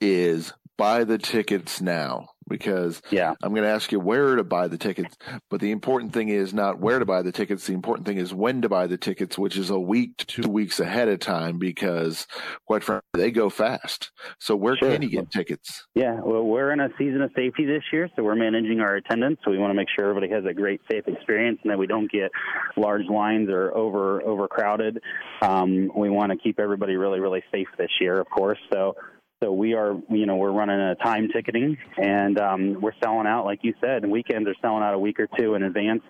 is 0.01 0.53
buy 0.77 1.05
the 1.05 1.19
tickets 1.19 1.81
now 1.81 2.29
because 2.49 3.03
yeah. 3.11 3.35
I'm 3.43 3.53
going 3.53 3.65
to 3.65 3.71
ask 3.71 3.91
you 3.91 3.99
where 3.99 4.37
to 4.37 4.45
buy 4.45 4.69
the 4.69 4.79
tickets. 4.79 5.17
But 5.51 5.61
the 5.61 5.71
important 5.71 6.13
thing 6.13 6.29
is 6.29 6.55
not 6.55 6.79
where 6.79 6.99
to 6.99 7.05
buy 7.05 7.23
the 7.23 7.33
tickets. 7.33 7.67
The 7.67 7.73
important 7.73 8.07
thing 8.07 8.19
is 8.19 8.33
when 8.33 8.63
to 8.63 8.69
buy 8.69 8.87
the 8.87 8.97
tickets, 8.97 9.37
which 9.37 9.57
is 9.57 9.71
a 9.71 9.79
week 9.79 10.17
to 10.19 10.27
two 10.27 10.49
weeks 10.49 10.79
ahead 10.79 11.09
of 11.09 11.19
time 11.19 11.59
because, 11.59 12.27
quite 12.67 12.85
frankly, 12.85 13.03
they 13.15 13.31
go 13.31 13.51
fast. 13.51 14.13
So 14.39 14.55
where 14.55 14.77
sure. 14.77 14.93
can 14.93 15.03
you 15.03 15.09
get 15.09 15.31
tickets? 15.31 15.87
Yeah, 15.95 16.21
well, 16.21 16.45
we're 16.45 16.73
in 16.73 16.81
a 16.81 16.89
season 16.97 17.23
of 17.23 17.31
safety 17.35 17.65
this 17.65 17.83
year, 17.93 18.09
so 18.15 18.23
we're 18.23 18.37
managing 18.37 18.81
our 18.81 18.95
attendance. 18.95 19.39
So 19.45 19.51
we 19.51 19.59
want 19.59 19.71
to 19.71 19.75
make 19.75 19.89
sure 19.95 20.09
everybody 20.09 20.33
has 20.33 20.45
a 20.45 20.55
great, 20.55 20.81
safe 20.91 21.09
experience 21.09 21.59
and 21.65 21.73
that 21.73 21.79
we 21.79 21.87
don't 21.87 22.11
get 22.11 22.31
large 22.77 23.07
lines 23.07 23.49
or 23.49 23.77
over 23.77 24.23
overcrowded. 24.23 25.01
Um, 25.43 25.91
we 25.97 26.11
want 26.11 26.33
to 26.33 26.39
keep 26.39 26.61
everybody 26.61 26.97
really, 26.97 27.21
really 27.21 27.43
safe 27.51 27.69
this 27.77 27.91
year, 28.01 28.21
of 28.21 28.29
course. 28.31 28.59
So 28.73 28.95
so 29.43 29.53
we 29.53 29.75
are, 29.75 29.95
you 30.09 30.25
know, 30.25 30.37
we're 30.37 30.51
running 30.51 30.81
a 30.81 30.95
time 30.95 31.29
ticketing, 31.29 31.77
and 31.99 32.39
um, 32.41 32.81
we're 32.81 32.95
selling 33.03 33.27
out, 33.27 33.45
like 33.45 33.61
you 33.63 33.75
said. 33.83 34.03
And 34.03 34.11
weekends 34.11 34.49
are 34.49 34.55
selling 34.63 34.83
out 34.83 34.95
a 34.95 34.99
week 34.99 35.21
or 35.21 35.29
two 35.39 35.55
in 35.55 35.63
advance. 35.63 36.03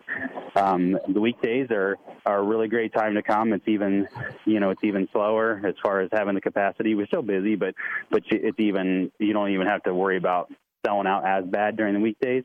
Um, 0.54 0.96
the 1.08 1.20
weekdays 1.20 1.68
are 1.72 1.96
are 2.24 2.38
a 2.38 2.42
really 2.42 2.68
great 2.68 2.94
time 2.94 3.14
to 3.14 3.22
come. 3.22 3.52
It's 3.52 3.66
even, 3.66 4.06
you 4.44 4.60
know, 4.60 4.70
it's 4.70 4.84
even 4.84 5.08
slower 5.12 5.60
as 5.66 5.74
far 5.82 6.00
as 6.00 6.10
having 6.12 6.36
the 6.36 6.40
capacity. 6.40 6.94
We're 6.94 7.08
still 7.08 7.22
busy, 7.22 7.56
but 7.56 7.74
but 8.12 8.22
it's 8.30 8.60
even 8.60 9.10
you 9.18 9.32
don't 9.32 9.50
even 9.50 9.66
have 9.66 9.82
to 9.84 9.94
worry 9.94 10.18
about 10.18 10.52
selling 10.86 11.08
out 11.08 11.26
as 11.26 11.44
bad 11.44 11.76
during 11.76 11.94
the 11.94 12.00
weekdays. 12.00 12.44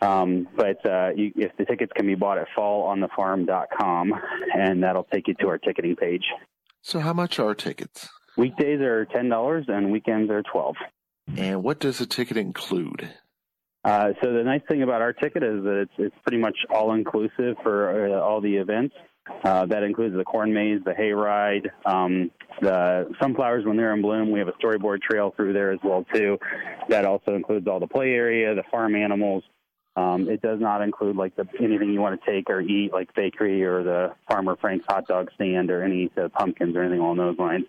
Um, 0.00 0.48
but 0.56 0.84
uh, 0.84 1.10
you, 1.14 1.30
if 1.36 1.56
the 1.56 1.66
tickets 1.66 1.92
can 1.94 2.04
be 2.04 2.16
bought 2.16 2.38
at 2.38 2.48
fallonthefarm.com, 2.58 4.12
and 4.54 4.82
that'll 4.82 5.04
take 5.04 5.28
you 5.28 5.34
to 5.34 5.46
our 5.48 5.58
ticketing 5.58 5.94
page. 5.94 6.24
So, 6.82 6.98
how 6.98 7.12
much 7.12 7.38
are 7.38 7.54
tickets? 7.54 8.08
Weekdays 8.36 8.80
are 8.80 9.04
ten 9.06 9.28
dollars 9.28 9.64
and 9.68 9.90
weekends 9.90 10.30
are 10.30 10.42
twelve. 10.42 10.76
And 11.36 11.62
what 11.62 11.80
does 11.80 11.98
the 11.98 12.06
ticket 12.06 12.36
include? 12.36 13.08
Uh, 13.84 14.12
so 14.22 14.32
the 14.32 14.42
nice 14.42 14.62
thing 14.68 14.82
about 14.82 15.00
our 15.00 15.12
ticket 15.12 15.42
is 15.42 15.62
that 15.64 15.80
it's 15.82 15.92
it's 15.98 16.16
pretty 16.22 16.38
much 16.38 16.56
all 16.70 16.92
inclusive 16.92 17.56
for 17.62 18.08
uh, 18.08 18.20
all 18.20 18.40
the 18.40 18.56
events. 18.56 18.94
Uh, 19.42 19.66
that 19.66 19.82
includes 19.82 20.14
the 20.14 20.22
corn 20.22 20.52
maze, 20.54 20.80
the 20.84 20.92
hayride, 20.92 21.68
um, 21.84 22.30
the 22.60 23.12
sunflowers 23.20 23.64
when 23.64 23.76
they're 23.76 23.92
in 23.92 24.00
bloom. 24.00 24.30
We 24.30 24.38
have 24.38 24.46
a 24.46 24.52
storyboard 24.52 25.02
trail 25.02 25.32
through 25.34 25.52
there 25.52 25.72
as 25.72 25.80
well 25.82 26.04
too. 26.14 26.38
That 26.88 27.04
also 27.04 27.34
includes 27.34 27.66
all 27.66 27.80
the 27.80 27.88
play 27.88 28.12
area, 28.12 28.54
the 28.54 28.62
farm 28.70 28.94
animals, 28.94 29.42
Um, 29.96 30.28
it 30.28 30.42
does 30.42 30.60
not 30.60 30.82
include 30.82 31.16
like 31.16 31.34
the, 31.36 31.46
anything 31.58 31.90
you 31.90 32.00
want 32.00 32.20
to 32.22 32.30
take 32.30 32.50
or 32.50 32.60
eat, 32.60 32.92
like 32.92 33.14
bakery 33.14 33.64
or 33.64 33.82
the 33.82 34.12
Farmer 34.28 34.56
Frank's 34.56 34.84
hot 34.86 35.06
dog 35.08 35.30
stand 35.34 35.70
or 35.70 35.82
any 35.82 36.10
uh, 36.16 36.28
pumpkins 36.28 36.76
or 36.76 36.82
anything 36.82 37.00
along 37.00 37.16
those 37.16 37.38
lines. 37.38 37.64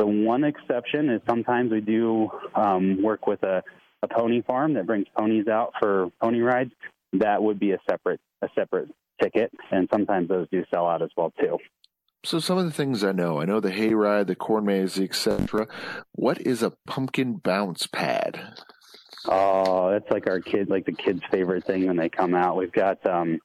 The 0.00 0.06
one 0.06 0.44
exception 0.44 1.10
is 1.10 1.20
sometimes 1.28 1.70
we 1.70 1.82
do 1.82 2.30
um, 2.54 3.02
work 3.02 3.26
with 3.26 3.42
a, 3.42 3.62
a 4.02 4.08
pony 4.08 4.40
farm 4.40 4.72
that 4.72 4.86
brings 4.86 5.04
ponies 5.14 5.46
out 5.46 5.74
for 5.78 6.08
pony 6.22 6.40
rides. 6.40 6.72
That 7.12 7.42
would 7.42 7.60
be 7.60 7.72
a 7.72 7.78
separate 7.86 8.18
a 8.40 8.48
separate 8.54 8.88
ticket, 9.20 9.52
and 9.70 9.90
sometimes 9.92 10.30
those 10.30 10.48
do 10.50 10.64
sell 10.70 10.86
out 10.86 11.02
as 11.02 11.10
well 11.18 11.34
too. 11.38 11.58
So 12.24 12.40
some 12.40 12.56
of 12.56 12.64
the 12.64 12.70
things 12.70 13.04
I 13.04 13.12
know, 13.12 13.42
I 13.42 13.44
know 13.44 13.60
the 13.60 13.72
hayride, 13.72 14.28
the 14.28 14.36
corn 14.36 14.64
maze, 14.64 14.98
etc. 14.98 15.68
What 16.12 16.40
is 16.40 16.62
a 16.62 16.72
pumpkin 16.86 17.34
bounce 17.34 17.86
pad? 17.86 18.40
Oh, 19.26 19.90
that's 19.90 20.10
like 20.10 20.26
our 20.26 20.40
kid, 20.40 20.70
like 20.70 20.86
the 20.86 20.92
kids' 20.92 21.20
favorite 21.30 21.66
thing 21.66 21.86
when 21.86 21.98
they 21.98 22.08
come 22.08 22.34
out. 22.34 22.56
We've 22.56 22.72
got 22.72 23.04
um, 23.04 23.38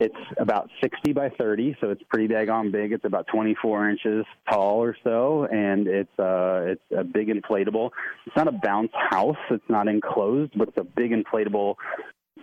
it's 0.00 0.14
about 0.36 0.70
60 0.80 1.12
by 1.12 1.28
30, 1.28 1.76
so 1.80 1.90
it's 1.90 2.02
pretty 2.08 2.32
daggone 2.32 2.70
big. 2.70 2.92
It's 2.92 3.04
about 3.04 3.26
24 3.26 3.90
inches 3.90 4.24
tall 4.48 4.82
or 4.82 4.96
so, 5.02 5.46
and 5.50 5.88
it's 5.88 6.18
uh, 6.18 6.66
it's 6.66 6.82
a 6.96 7.02
big 7.02 7.28
inflatable. 7.28 7.90
It's 8.26 8.36
not 8.36 8.46
a 8.46 8.52
bounce 8.52 8.92
house. 9.10 9.36
It's 9.50 9.68
not 9.68 9.88
enclosed, 9.88 10.52
but 10.56 10.68
it's 10.68 10.78
a 10.78 10.84
big 10.84 11.10
inflatable 11.10 11.74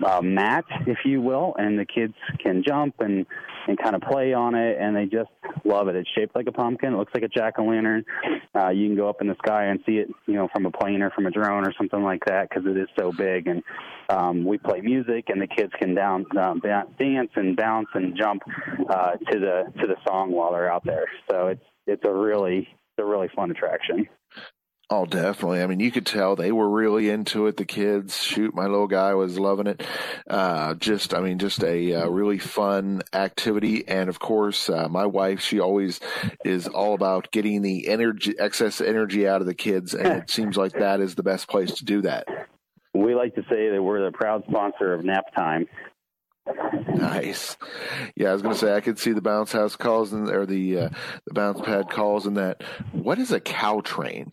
uh, 0.03 0.21
mat, 0.21 0.65
if 0.87 0.99
you 1.05 1.21
will, 1.21 1.55
and 1.57 1.77
the 1.77 1.85
kids 1.85 2.13
can 2.39 2.63
jump 2.65 2.95
and 2.99 3.25
and 3.67 3.79
kind 3.79 3.95
of 3.95 4.01
play 4.01 4.31
on 4.31 4.53
it, 4.53 4.77
and 4.79 4.95
they 4.95 5.05
just 5.05 5.29
love 5.63 5.87
it. 5.87 5.95
It's 5.95 6.09
shaped 6.15 6.35
like 6.35 6.45
a 6.47 6.51
pumpkin. 6.51 6.93
It 6.93 6.97
looks 6.97 7.13
like 7.15 7.23
a 7.23 7.27
jack 7.27 7.55
o' 7.57 7.65
lantern. 7.65 8.05
Uh, 8.55 8.69
you 8.69 8.87
can 8.87 8.95
go 8.95 9.09
up 9.09 9.21
in 9.21 9.27
the 9.27 9.35
sky 9.43 9.65
and 9.65 9.79
see 9.87 9.93
it, 9.93 10.07
you 10.27 10.35
know, 10.35 10.47
from 10.53 10.67
a 10.67 10.71
plane 10.71 11.01
or 11.01 11.09
from 11.11 11.25
a 11.25 11.31
drone 11.31 11.65
or 11.65 11.73
something 11.75 12.03
like 12.03 12.23
that 12.25 12.47
because 12.47 12.65
it 12.67 12.77
is 12.77 12.87
so 12.97 13.11
big. 13.11 13.47
And 13.47 13.63
um, 14.09 14.45
we 14.45 14.59
play 14.59 14.81
music, 14.81 15.25
and 15.29 15.41
the 15.41 15.47
kids 15.47 15.71
can 15.79 15.95
down 15.95 16.25
um, 16.39 16.61
dance 16.99 17.31
and 17.35 17.57
bounce 17.57 17.89
and 17.93 18.15
jump 18.15 18.43
uh, 18.89 19.11
to 19.31 19.39
the 19.39 19.63
to 19.81 19.87
the 19.87 19.95
song 20.07 20.31
while 20.31 20.51
they're 20.51 20.71
out 20.71 20.83
there. 20.85 21.05
So 21.29 21.47
it's 21.47 21.65
it's 21.87 22.03
a 22.05 22.13
really 22.13 22.59
it's 22.59 22.99
a 22.99 23.05
really 23.05 23.29
fun 23.35 23.51
attraction. 23.51 24.07
Oh, 24.87 25.05
definitely. 25.05 25.63
I 25.63 25.67
mean, 25.67 25.79
you 25.79 25.91
could 25.91 26.05
tell 26.05 26.35
they 26.35 26.51
were 26.51 26.69
really 26.69 27.09
into 27.09 27.47
it. 27.47 27.57
The 27.57 27.65
kids, 27.65 28.21
shoot, 28.21 28.53
my 28.53 28.67
little 28.67 28.87
guy 28.87 29.15
was 29.15 29.39
loving 29.39 29.65
it. 29.65 29.81
Uh, 30.29 30.75
just, 30.75 31.15
I 31.15 31.21
mean, 31.21 31.39
just 31.39 31.63
a 31.63 31.93
uh, 31.95 32.07
really 32.07 32.37
fun 32.37 33.01
activity. 33.11 33.87
And 33.87 34.09
of 34.09 34.19
course, 34.19 34.69
uh, 34.69 34.87
my 34.87 35.07
wife, 35.07 35.39
she 35.39 35.59
always 35.59 35.99
is 36.43 36.67
all 36.67 36.93
about 36.93 37.31
getting 37.31 37.63
the 37.63 37.87
energy, 37.87 38.35
excess 38.37 38.79
energy 38.79 39.27
out 39.27 39.41
of 39.41 39.47
the 39.47 39.55
kids. 39.55 39.95
And 39.95 40.07
it 40.07 40.29
seems 40.29 40.55
like 40.55 40.73
that 40.73 40.99
is 40.99 41.15
the 41.15 41.23
best 41.23 41.47
place 41.47 41.73
to 41.75 41.85
do 41.85 42.01
that. 42.03 42.27
We 42.93 43.15
like 43.15 43.33
to 43.35 43.43
say 43.49 43.69
that 43.71 43.81
we're 43.81 44.05
the 44.05 44.11
proud 44.11 44.43
sponsor 44.47 44.93
of 44.93 45.03
nap 45.03 45.33
time. 45.35 45.65
Nice. 46.93 47.57
Yeah, 48.15 48.29
I 48.29 48.33
was 48.33 48.43
going 48.43 48.53
to 48.53 48.59
say 48.59 48.75
I 48.75 48.81
could 48.81 48.99
see 48.99 49.13
the 49.13 49.21
bounce 49.21 49.51
house 49.51 49.75
calls 49.75 50.13
and 50.13 50.29
or 50.29 50.45
the 50.45 50.77
uh, 50.77 50.89
the 51.25 51.33
bounce 51.33 51.59
pad 51.59 51.89
calls 51.89 52.27
and 52.27 52.37
that. 52.37 52.61
What 52.91 53.17
is 53.17 53.31
a 53.31 53.39
cow 53.39 53.81
train? 53.81 54.31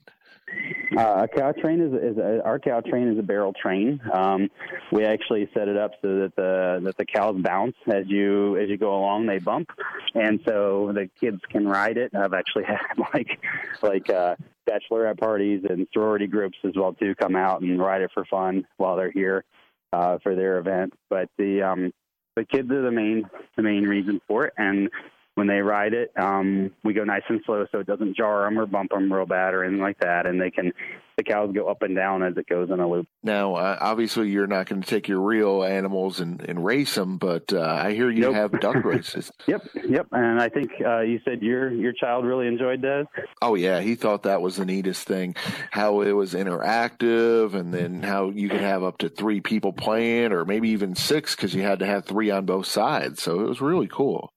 Uh, 0.97 1.23
a 1.25 1.29
cow 1.29 1.53
train 1.53 1.81
is, 1.81 1.93
is 1.93 2.19
a, 2.19 2.43
our 2.45 2.59
cow 2.59 2.81
train 2.81 3.09
is 3.09 3.19
a 3.19 3.23
barrel 3.23 3.53
train. 3.53 4.01
Um, 4.13 4.51
we 4.91 5.05
actually 5.05 5.49
set 5.55 5.69
it 5.69 5.77
up 5.77 5.93
so 6.03 6.21
that 6.21 6.37
the 6.37 6.81
that 6.85 6.97
the 6.97 7.07
cows 7.07 7.37
bounce 7.41 7.77
as 7.87 8.07
you 8.09 8.57
as 8.57 8.69
you 8.69 8.77
go 8.77 8.95
along. 8.95 9.27
They 9.27 9.39
bump, 9.39 9.71
and 10.15 10.41
so 10.47 10.93
the 10.93 11.09
kids 11.21 11.41
can 11.51 11.67
ride 11.67 11.97
it. 11.97 12.15
I've 12.15 12.35
actually 12.35 12.65
had 12.67 12.99
like 13.15 13.41
like 13.83 14.11
uh, 14.11 14.37
bachelorette 14.69 15.19
parties 15.19 15.65
and 15.69 15.87
sorority 15.93 16.27
groups 16.27 16.59
as 16.65 16.73
well 16.77 16.93
too 16.93 17.15
come 17.15 17.37
out 17.37 17.63
and 17.63 17.81
ride 17.81 18.03
it 18.03 18.11
for 18.13 18.25
fun 18.27 18.67
while 18.77 18.97
they're 18.97 19.11
here 19.11 19.45
uh, 19.93 20.19
for 20.23 20.35
their 20.35 20.59
event. 20.59 20.93
But 21.09 21.29
the 21.39 21.63
um, 21.63 21.93
the 22.37 22.45
kids 22.45 22.71
are 22.71 22.83
the 22.83 22.91
main 22.91 23.29
the 23.57 23.63
main 23.63 23.85
reason 23.85 24.21
for 24.27 24.47
it, 24.47 24.55
and 24.57 24.91
when 25.35 25.47
they 25.47 25.61
ride 25.61 25.95
it, 25.95 26.13
um, 26.21 26.71
we 26.85 26.93
go 26.93 27.05
nice 27.05 27.23
and 27.29 27.41
slow 27.47 27.65
so 27.73 27.79
it 27.79 27.87
doesn't 27.87 28.17
jar 28.17 28.45
them 28.45 28.59
or 28.59 28.67
bump 28.67 28.91
them 28.91 29.11
real 29.13 29.25
bad 29.25 29.55
or 29.55 29.65
anything 29.65 29.81
like 29.81 29.99
that. 30.01 30.27
And 30.27 30.41
they 30.41 30.51
can, 30.51 30.73
the 31.17 31.25
cows 31.25 31.53
go 31.55 31.69
up 31.69 31.83
and 31.83 31.97
down 31.97 32.23
as 32.23 32.37
it 32.37 32.47
goes 32.47 32.71
in 32.71 32.81
a 32.81 32.89
loop. 32.89 33.07
Now, 33.23 33.55
uh, 33.55 33.79
obviously, 33.81 34.29
you're 34.29 34.47
not 34.47 34.67
going 34.67 34.83
to 34.83 34.89
take 34.89 35.09
your 35.09 35.21
real 35.21 35.65
animals 35.65 36.21
and, 36.21 36.43
and 36.43 36.63
race 36.63 36.95
them, 36.97 37.17
but 37.17 37.51
uh, 37.53 37.61
I 37.61 37.95
hear 37.95 38.11
you 38.11 38.23
nope. 38.23 38.35
have 38.35 38.61
duck 38.61 38.77
races. 38.85 39.31
yep, 39.47 39.67
yep. 39.89 40.07
And 40.13 40.41
I 40.41 40.51
think 40.51 40.71
uh, 40.85 41.01
you 41.01 41.21
said 41.25 41.43
your 41.43 41.71
your 41.71 41.93
child 41.93 42.27
really 42.27 42.47
enjoyed 42.47 42.83
that. 42.83 43.07
Oh 43.41 43.55
yeah, 43.55 43.81
he 43.81 43.95
thought 43.95 44.25
that 44.25 44.43
was 44.43 44.57
the 44.57 44.67
neatest 44.67 45.07
thing. 45.07 45.35
How 45.71 46.03
it 46.03 46.13
was 46.13 46.35
interactive, 46.35 47.55
and 47.55 47.73
then 47.73 48.03
how 48.03 48.31
you 48.31 48.49
could 48.49 48.61
have 48.61 48.83
up 48.83 48.99
to 48.99 49.09
three 49.09 49.41
people 49.41 49.73
playing, 49.73 50.33
or 50.33 50.45
maybe 50.45 50.71
even 50.71 50.95
six, 50.95 51.37
because 51.37 51.55
you 51.55 51.63
had 51.63 51.79
to 51.79 51.87
have 51.87 52.05
three 52.05 52.31
on 52.31 52.45
both 52.45 52.67
sides. 52.67 53.23
So 53.23 53.41
it 53.41 53.49
was 53.49 53.61
really 53.61 53.89
cool. 53.89 54.33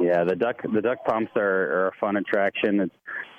Yeah, 0.00 0.24
the 0.24 0.36
duck 0.36 0.62
the 0.62 0.80
duck 0.80 1.04
pumps 1.04 1.32
are, 1.36 1.42
are 1.42 1.88
a 1.88 1.92
fun 2.00 2.16
attraction. 2.16 2.80
It's, 2.80 2.94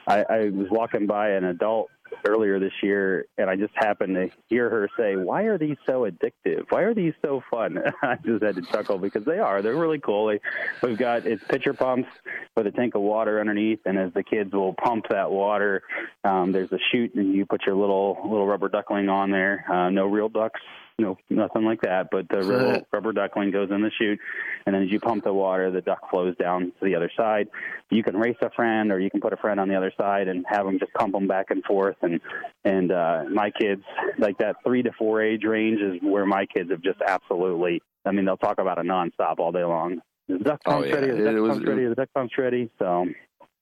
I, 0.08 0.24
I 0.30 0.50
was 0.50 0.68
walking 0.70 1.08
by 1.08 1.32
an 1.32 1.46
adult 1.46 1.90
earlier 2.26 2.60
this 2.60 2.74
year, 2.82 3.26
and 3.38 3.50
I 3.50 3.56
just 3.56 3.74
happened 3.76 4.16
to 4.16 4.30
hear 4.50 4.70
her 4.70 4.90
say, 4.98 5.16
"Why 5.16 5.44
are 5.44 5.58
these 5.58 5.78
so 5.86 6.10
addictive? 6.10 6.66
Why 6.70 6.82
are 6.84 6.94
these 6.94 7.14
so 7.22 7.42
fun?" 7.50 7.80
I 8.02 8.18
just 8.24 8.44
had 8.44 8.56
to 8.56 8.62
chuckle 8.62 8.98
because 8.98 9.26
they 9.26 9.40
are. 9.40 9.62
They're 9.62 9.76
really 9.76 10.00
cool. 10.00 10.28
They, 10.28 10.40
we've 10.82 10.98
got 10.98 11.26
it's 11.26 11.44
pitcher 11.44 11.74
pumps 11.74 12.10
with 12.56 12.68
a 12.68 12.72
tank 12.72 12.96
of 12.96 13.02
water 13.02 13.40
underneath, 13.40 13.80
and 13.86 13.98
as 13.98 14.14
the 14.14 14.24
kids 14.24 14.54
will 14.54 14.74
pump 14.74 15.06
that 15.10 15.32
water, 15.32 15.84
um, 16.24 16.52
there's 16.52 16.72
a 16.72 16.80
chute, 16.92 17.16
and 17.16 17.34
you 17.34 17.46
put 17.46 17.66
your 17.66 17.76
little 17.76 18.20
little 18.24 18.46
rubber 18.46 18.70
duckling 18.70 19.10
on 19.10 19.32
there. 19.32 19.66
Uh, 19.72 19.90
no 19.90 20.06
real 20.06 20.30
ducks 20.30 20.62
no, 21.00 21.18
nothing 21.30 21.64
like 21.64 21.82
that. 21.82 22.10
But 22.12 22.30
the 22.30 22.38
little 22.38 22.82
rubber 22.92 23.14
duckling 23.14 23.52
goes 23.52 23.70
in 23.72 23.82
the 23.82 23.92
chute, 23.98 24.20
and 24.66 24.76
then 24.76 24.84
as 24.84 24.92
you 24.92 25.00
pump 25.00 25.24
the 25.24 25.34
water, 25.34 25.72
the 25.72 25.82
duck 25.82 26.10
flows 26.10 26.36
down 26.38 26.72
to 26.80 26.86
the 26.86 26.96
other 26.96 27.12
side. 27.18 27.48
You 27.90 28.04
can 28.04 28.16
race 28.16 28.38
a 28.42 28.52
friend, 28.52 28.92
or 28.92 29.00
you 29.00 29.10
can 29.10 29.20
put 29.20 29.34
a 29.34 29.38
friend 29.38 29.60
on 29.60 29.68
the 29.68 29.76
other 29.76 29.92
side 29.98 30.28
and 30.28 30.46
have 30.48 30.66
them 30.66 30.80
just 30.80 30.94
pump 30.94 31.14
them 31.14 31.28
back 31.28 31.48
and 31.50 31.64
forth. 31.64 31.98
And 32.02 32.20
and 32.64 32.92
uh, 32.92 33.24
my 33.32 33.50
kids, 33.50 33.82
like 34.20 34.38
that 34.38 34.58
three 34.66 34.84
to 34.84 34.92
four 34.98 35.22
age 35.22 35.44
range, 35.44 35.82
is 35.82 36.00
where 36.02 36.26
my 36.26 36.46
kids 36.46 36.70
have 36.70 36.82
just 36.82 37.00
absolutely. 37.06 37.82
I 38.06 38.12
mean, 38.12 38.26
they'll 38.26 38.38
talk 38.38 38.60
about 38.60 38.78
it 38.78 38.86
nonstop 38.86 39.40
all 39.40 39.52
day 39.52 39.64
long. 39.64 40.02
The 40.28 40.40
duck 40.40 40.64
pump's 40.64 40.86
oh, 40.86 40.88
yeah. 40.88 40.96
ready. 40.96 41.12
The 41.12 41.24
duck 41.24 41.36
it 41.36 41.48
pump's 41.48 41.66
ready. 41.66 41.86
The 41.88 41.96
duck 41.96 42.10
pump's 42.14 42.38
ready. 42.38 42.70
So 42.80 43.08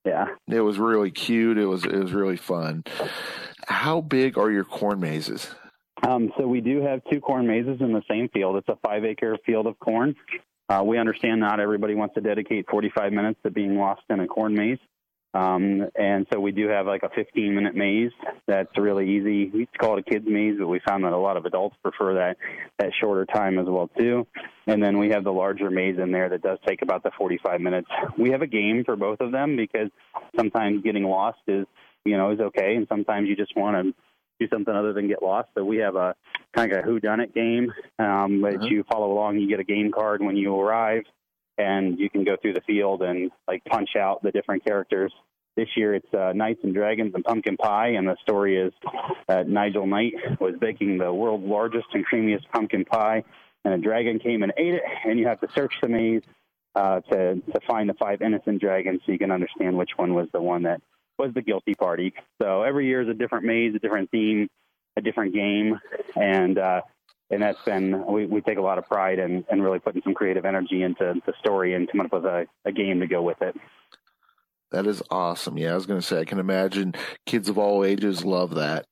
yeah, 0.06 0.26
it 0.48 0.62
was 0.62 0.80
really 0.80 1.12
cute. 1.12 1.58
It 1.58 1.66
was 1.66 1.86
it 1.86 1.96
was 1.96 2.12
really 2.12 2.38
fun. 2.38 2.84
How 3.68 4.02
big 4.02 4.38
are 4.38 4.52
your 4.52 4.66
corn 4.66 5.00
mazes? 5.00 5.56
Um, 6.08 6.32
so 6.38 6.48
we 6.48 6.62
do 6.62 6.82
have 6.82 7.02
two 7.12 7.22
corn 7.22 7.48
mazes 7.48 7.80
in 7.80 7.94
the 7.94 8.02
same 8.10 8.30
field. 8.30 8.58
It's 8.58 8.70
a 8.70 8.78
five 8.86 9.06
acre 9.06 9.38
field 9.46 9.68
of 9.68 9.80
corn. 9.80 10.16
Uh, 10.70 10.84
we 10.84 10.98
understand 10.98 11.40
not 11.40 11.60
everybody 11.60 11.96
wants 11.96 12.16
to 12.16 12.22
dedicate 12.22 12.66
45 12.70 13.12
minutes 13.12 13.40
to 13.44 13.52
being 13.52 13.78
lost 13.78 14.02
in 14.10 14.20
a 14.20 14.28
corn 14.28 14.54
maze. 14.54 14.80
Um, 15.34 15.88
and 15.96 16.28
so 16.32 16.40
we 16.42 16.52
do 16.52 16.68
have 16.68 16.88
like 16.88 17.04
a 17.04 17.10
15 17.10 17.56
minute 17.56 17.74
maze 17.74 18.12
that's 18.48 18.78
really 18.78 19.10
easy. 19.10 19.50
We 19.50 19.66
call 19.80 19.98
it 19.98 20.06
a 20.06 20.10
kids 20.10 20.26
maze, 20.28 20.58
but 20.60 20.68
we 20.68 20.82
found 20.86 21.06
that 21.06 21.14
a 21.14 21.18
lot 21.18 21.38
of 21.38 21.46
adults 21.46 21.78
prefer 21.82 22.16
that, 22.16 22.38
that 22.80 22.92
shorter 23.00 23.26
time 23.26 23.58
as 23.58 23.66
well 23.66 23.90
too. 23.98 24.28
And 24.68 24.84
then 24.84 24.98
we 24.98 25.10
have 25.10 25.24
the 25.24 25.32
larger 25.32 25.70
maze 25.70 25.98
in 26.00 26.12
there 26.12 26.28
that 26.30 26.42
does 26.42 26.60
take 26.68 26.82
about 26.82 27.04
the 27.04 27.12
45 27.18 27.62
minutes. 27.62 27.88
We 28.18 28.32
have 28.32 28.42
a 28.42 28.48
game 28.48 28.84
for 28.86 28.98
both 28.98 29.22
of 29.22 29.32
them 29.32 29.56
because 29.56 29.90
sometimes 30.36 30.84
getting 30.84 31.04
lost 31.04 31.40
is, 31.48 31.66
you 32.04 32.18
know, 32.18 32.32
is 32.32 32.40
okay. 32.40 32.76
And 32.76 32.88
sometimes 32.90 33.30
you 33.30 33.36
just 33.38 33.56
want 33.56 33.78
to 33.78 33.94
do 34.42 34.48
something 34.50 34.74
other 34.74 34.94
than 34.94 35.08
get 35.08 35.22
lost. 35.22 35.50
So 35.56 35.64
we 35.64 35.78
have 35.78 35.96
a 35.96 36.16
kind 36.56 36.72
of 36.72 36.80
a 36.80 36.82
who 36.82 37.00
done 37.00 37.20
it 37.20 37.34
game 37.34 37.72
um, 38.00 38.42
that 38.42 38.56
uh-huh. 38.56 38.66
you 38.66 38.84
follow 38.92 39.12
along. 39.12 39.40
You 39.40 39.48
get 39.48 39.60
a 39.60 39.64
game 39.64 39.92
card 39.92 40.22
when 40.22 40.36
you 40.36 40.56
arrive, 40.56 41.04
and 41.58 42.00
you 42.00 42.10
can 42.10 42.24
go 42.24 42.36
through 42.42 42.54
the 42.54 42.62
field 42.62 43.02
and 43.02 43.32
like 43.48 43.64
punch 43.66 43.90
out 43.98 44.24
the 44.24 44.32
different 44.32 44.66
characters. 44.66 45.14
This 45.58 45.68
year 45.76 45.94
it's 45.94 46.14
uh, 46.14 46.32
Knights 46.34 46.62
and 46.64 46.74
Dragons 46.74 47.14
and 47.14 47.24
Pumpkin 47.24 47.58
Pie, 47.58 47.90
and 47.90 48.08
the 48.08 48.16
story 48.22 48.58
is 48.58 48.74
that 49.28 49.48
Nigel 49.48 49.86
Knight 49.86 50.14
was 50.40 50.56
baking 50.60 50.98
the 50.98 51.14
world's 51.14 51.46
largest 51.46 51.88
and 51.94 52.06
creamiest 52.08 52.50
pumpkin 52.54 52.86
pie, 52.86 53.24
and 53.66 53.74
a 53.74 53.78
dragon 53.78 54.18
came 54.18 54.44
and 54.44 54.54
ate 54.58 54.76
it, 54.76 54.84
and 55.06 55.20
you 55.20 55.28
have 55.28 55.42
to 55.42 55.48
search 55.54 55.74
the 55.82 55.90
maze 55.90 56.22
uh, 56.74 57.02
to 57.02 57.36
to 57.36 57.60
find 57.68 57.90
the 57.90 57.94
five 57.96 58.22
innocent 58.22 58.62
dragons 58.62 59.02
so 59.06 59.12
you 59.12 59.20
can 59.20 59.30
understand 59.30 59.78
which 59.78 59.92
one 59.98 60.14
was 60.14 60.28
the 60.32 60.42
one 60.42 60.64
that 60.64 60.82
was 61.22 61.34
the 61.34 61.42
guilty 61.42 61.74
party. 61.76 62.14
So 62.42 62.64
every 62.64 62.88
year 62.88 63.02
is 63.02 63.10
a 63.10 63.14
different 63.14 63.46
maze, 63.46 63.74
a 63.76 63.80
different 63.80 64.10
theme, 64.12 64.48
a 64.98 65.02
different 65.02 65.34
game, 65.34 65.80
and 66.16 66.58
uh, 66.58 66.82
and 67.30 67.42
that's 67.42 67.62
been 67.64 68.06
we, 68.08 68.26
we 68.26 68.42
take 68.42 68.58
a 68.58 68.62
lot 68.62 68.78
of 68.78 68.88
pride 68.88 69.20
in, 69.20 69.46
in 69.52 69.62
really 69.62 69.80
putting 69.80 70.02
some 70.02 70.14
creative 70.14 70.46
energy 70.46 70.84
into 70.84 71.14
the 71.26 71.34
story 71.40 71.74
and 71.76 71.90
coming 71.90 72.06
up 72.06 72.14
with 72.14 72.26
a, 72.26 72.46
a 72.66 72.72
game 72.72 73.00
to 73.00 73.08
go 73.08 73.22
with 73.22 73.42
it. 73.42 73.56
That 74.72 74.88
is 74.88 75.04
awesome. 75.10 75.58
Yeah, 75.58 75.72
I 75.72 75.76
was 75.76 75.86
going 75.86 76.00
to 76.00 76.06
say 76.06 76.20
I 76.20 76.26
can 76.26 76.40
imagine 76.40 76.96
kids 77.26 77.50
of 77.50 77.58
all 77.58 77.84
ages 77.84 78.24
love 78.24 78.56
that. 78.56 78.86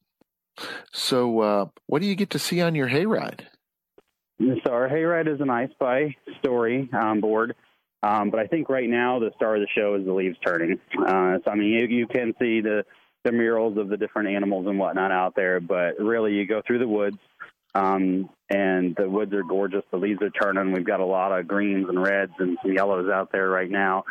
So, 0.92 1.40
uh, 1.40 1.66
what 1.86 2.02
do 2.02 2.08
you 2.08 2.16
get 2.16 2.32
to 2.32 2.40
see 2.40 2.60
on 2.62 2.76
your 2.76 2.90
hayride? 2.90 3.46
So 4.40 4.72
our 4.72 4.90
hayride 4.90 5.34
is 5.34 5.42
an 5.42 5.50
I 5.50 5.68
Spy 5.68 6.16
story 6.40 6.90
on 6.94 7.20
board. 7.20 7.56
Um, 8.02 8.30
but 8.30 8.40
I 8.40 8.48
think 8.48 8.70
right 8.70 8.90
now 8.90 9.20
the 9.20 9.32
star 9.36 9.56
of 9.56 9.62
the 9.62 9.68
show 9.76 9.96
is 9.96 10.06
the 10.06 10.14
leaves 10.14 10.38
turning. 10.46 10.80
Uh, 10.98 11.38
so 11.44 11.52
I 11.52 11.56
mean, 11.56 11.70
you, 11.70 11.88
you 11.88 12.08
can 12.08 12.34
see 12.40 12.62
the 12.62 12.86
the 13.26 13.32
murals 13.34 13.78
of 13.78 13.90
the 13.90 13.98
different 13.98 14.30
animals 14.30 14.66
and 14.68 14.80
whatnot 14.80 15.12
out 15.12 15.36
there, 15.36 15.60
but 15.60 16.00
really 16.00 16.34
you 16.34 16.48
go 16.48 16.62
through 16.66 16.80
the 16.80 16.88
woods. 16.88 17.18
Um, 17.76 18.30
and 18.50 18.96
the 18.96 19.08
woods 19.08 19.32
are 19.34 19.44
gorgeous. 19.44 19.84
The 19.92 19.98
leaves 19.98 20.22
are 20.22 20.32
turning. 20.32 20.72
We've 20.72 20.86
got 20.86 21.02
a 21.02 21.06
lot 21.06 21.38
of 21.38 21.48
greens 21.48 21.88
and 21.88 22.02
reds 22.02 22.32
and 22.40 22.58
some 22.64 22.74
yellows 22.74 23.10
out 23.12 23.32
there 23.32 23.48
right 23.48 23.70
now. 23.70 24.06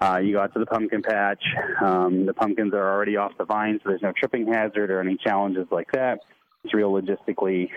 Uh, 0.00 0.20
you 0.22 0.34
go 0.34 0.42
out 0.42 0.52
to 0.52 0.60
the 0.60 0.66
pumpkin 0.66 1.02
patch. 1.02 1.42
Um, 1.84 2.26
the 2.26 2.34
pumpkins 2.34 2.72
are 2.72 2.92
already 2.92 3.16
off 3.16 3.32
the 3.36 3.44
vine, 3.44 3.80
so 3.82 3.88
there's 3.88 4.02
no 4.02 4.12
tripping 4.16 4.46
hazard 4.52 4.90
or 4.90 5.00
any 5.00 5.16
challenges 5.16 5.66
like 5.72 5.90
that. 5.92 6.20
It's 6.62 6.72
real 6.72 6.92
logistically 6.92 7.68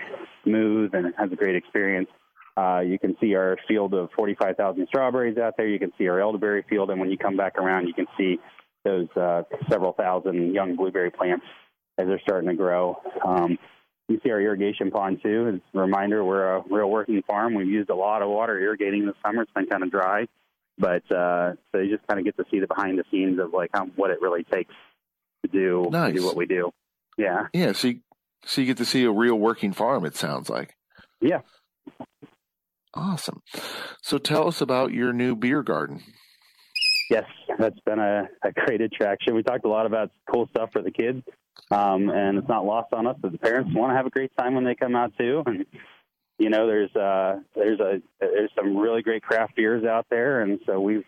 smooth 0.44 0.94
and 0.94 1.06
it 1.06 1.14
has 1.18 1.32
a 1.32 1.36
great 1.36 1.56
experience. 1.56 2.08
Uh, 2.56 2.80
you 2.80 2.98
can 2.98 3.16
see 3.20 3.34
our 3.34 3.58
field 3.66 3.94
of 3.94 4.10
45,000 4.16 4.86
strawberries 4.86 5.38
out 5.38 5.54
there. 5.56 5.66
You 5.66 5.78
can 5.78 5.92
see 5.98 6.06
our 6.08 6.20
elderberry 6.20 6.64
field, 6.68 6.90
and 6.90 7.00
when 7.00 7.10
you 7.10 7.18
come 7.18 7.36
back 7.36 7.58
around, 7.58 7.88
you 7.88 7.94
can 7.94 8.06
see 8.16 8.38
those 8.84 9.08
uh, 9.16 9.42
several 9.70 9.92
thousand 9.92 10.54
young 10.54 10.76
blueberry 10.76 11.10
plants 11.10 11.44
as 11.98 12.06
they're 12.06 12.20
starting 12.20 12.50
to 12.50 12.54
grow. 12.54 12.96
Um, 13.24 13.58
you 14.08 14.20
see 14.22 14.30
our 14.30 14.40
irrigation 14.40 14.90
pond 14.90 15.20
too. 15.22 15.54
As 15.54 15.60
a 15.74 15.78
reminder, 15.78 16.22
we're 16.24 16.56
a 16.56 16.62
real 16.70 16.90
working 16.90 17.22
farm. 17.26 17.54
We've 17.54 17.66
used 17.66 17.90
a 17.90 17.94
lot 17.94 18.22
of 18.22 18.28
water 18.28 18.58
irrigating 18.58 19.06
this 19.06 19.14
summer. 19.24 19.42
It's 19.42 19.52
been 19.52 19.66
kind 19.66 19.82
of 19.82 19.90
dry, 19.90 20.26
but 20.78 21.10
uh, 21.10 21.54
so 21.72 21.78
you 21.78 21.96
just 21.96 22.06
kind 22.06 22.20
of 22.20 22.24
get 22.24 22.36
to 22.36 22.44
see 22.50 22.60
the 22.60 22.66
behind 22.66 22.98
the 22.98 23.04
scenes 23.10 23.40
of 23.40 23.52
like 23.52 23.70
what 23.96 24.10
it 24.10 24.20
really 24.20 24.44
takes 24.44 24.74
to 25.44 25.50
do 25.50 25.88
nice. 25.90 26.12
to 26.12 26.20
do 26.20 26.26
what 26.26 26.36
we 26.36 26.46
do. 26.46 26.70
Yeah, 27.16 27.46
yeah. 27.54 27.72
So 27.72 27.88
you, 27.88 28.00
so 28.44 28.60
you 28.60 28.66
get 28.66 28.76
to 28.76 28.84
see 28.84 29.04
a 29.04 29.10
real 29.10 29.36
working 29.36 29.72
farm. 29.72 30.04
It 30.04 30.16
sounds 30.16 30.50
like. 30.50 30.76
Yeah. 31.20 31.40
Awesome. 32.94 33.42
So 34.02 34.18
tell 34.18 34.46
us 34.46 34.60
about 34.60 34.92
your 34.92 35.12
new 35.12 35.34
beer 35.34 35.62
garden. 35.62 36.02
Yes, 37.10 37.24
that's 37.58 37.78
been 37.80 37.98
a, 37.98 38.28
a 38.42 38.52
great 38.52 38.80
attraction. 38.80 39.34
We 39.34 39.42
talked 39.42 39.64
a 39.64 39.68
lot 39.68 39.86
about 39.86 40.10
cool 40.32 40.48
stuff 40.48 40.70
for 40.72 40.80
the 40.80 40.90
kids, 40.90 41.22
um, 41.70 42.08
and 42.08 42.38
it's 42.38 42.48
not 42.48 42.64
lost 42.64 42.92
on 42.92 43.06
us 43.06 43.16
that 43.22 43.32
the 43.32 43.38
parents 43.38 43.72
want 43.74 43.92
to 43.92 43.96
have 43.96 44.06
a 44.06 44.10
great 44.10 44.30
time 44.38 44.54
when 44.54 44.64
they 44.64 44.74
come 44.74 44.96
out 44.96 45.12
too. 45.18 45.42
And 45.44 45.66
you 46.38 46.50
know, 46.50 46.66
there's 46.66 46.94
uh, 46.96 47.40
there's 47.54 47.80
a 47.80 48.00
there's 48.20 48.50
some 48.56 48.76
really 48.76 49.02
great 49.02 49.22
craft 49.22 49.56
beers 49.56 49.84
out 49.84 50.06
there, 50.10 50.40
and 50.40 50.60
so 50.66 50.80
we've 50.80 51.04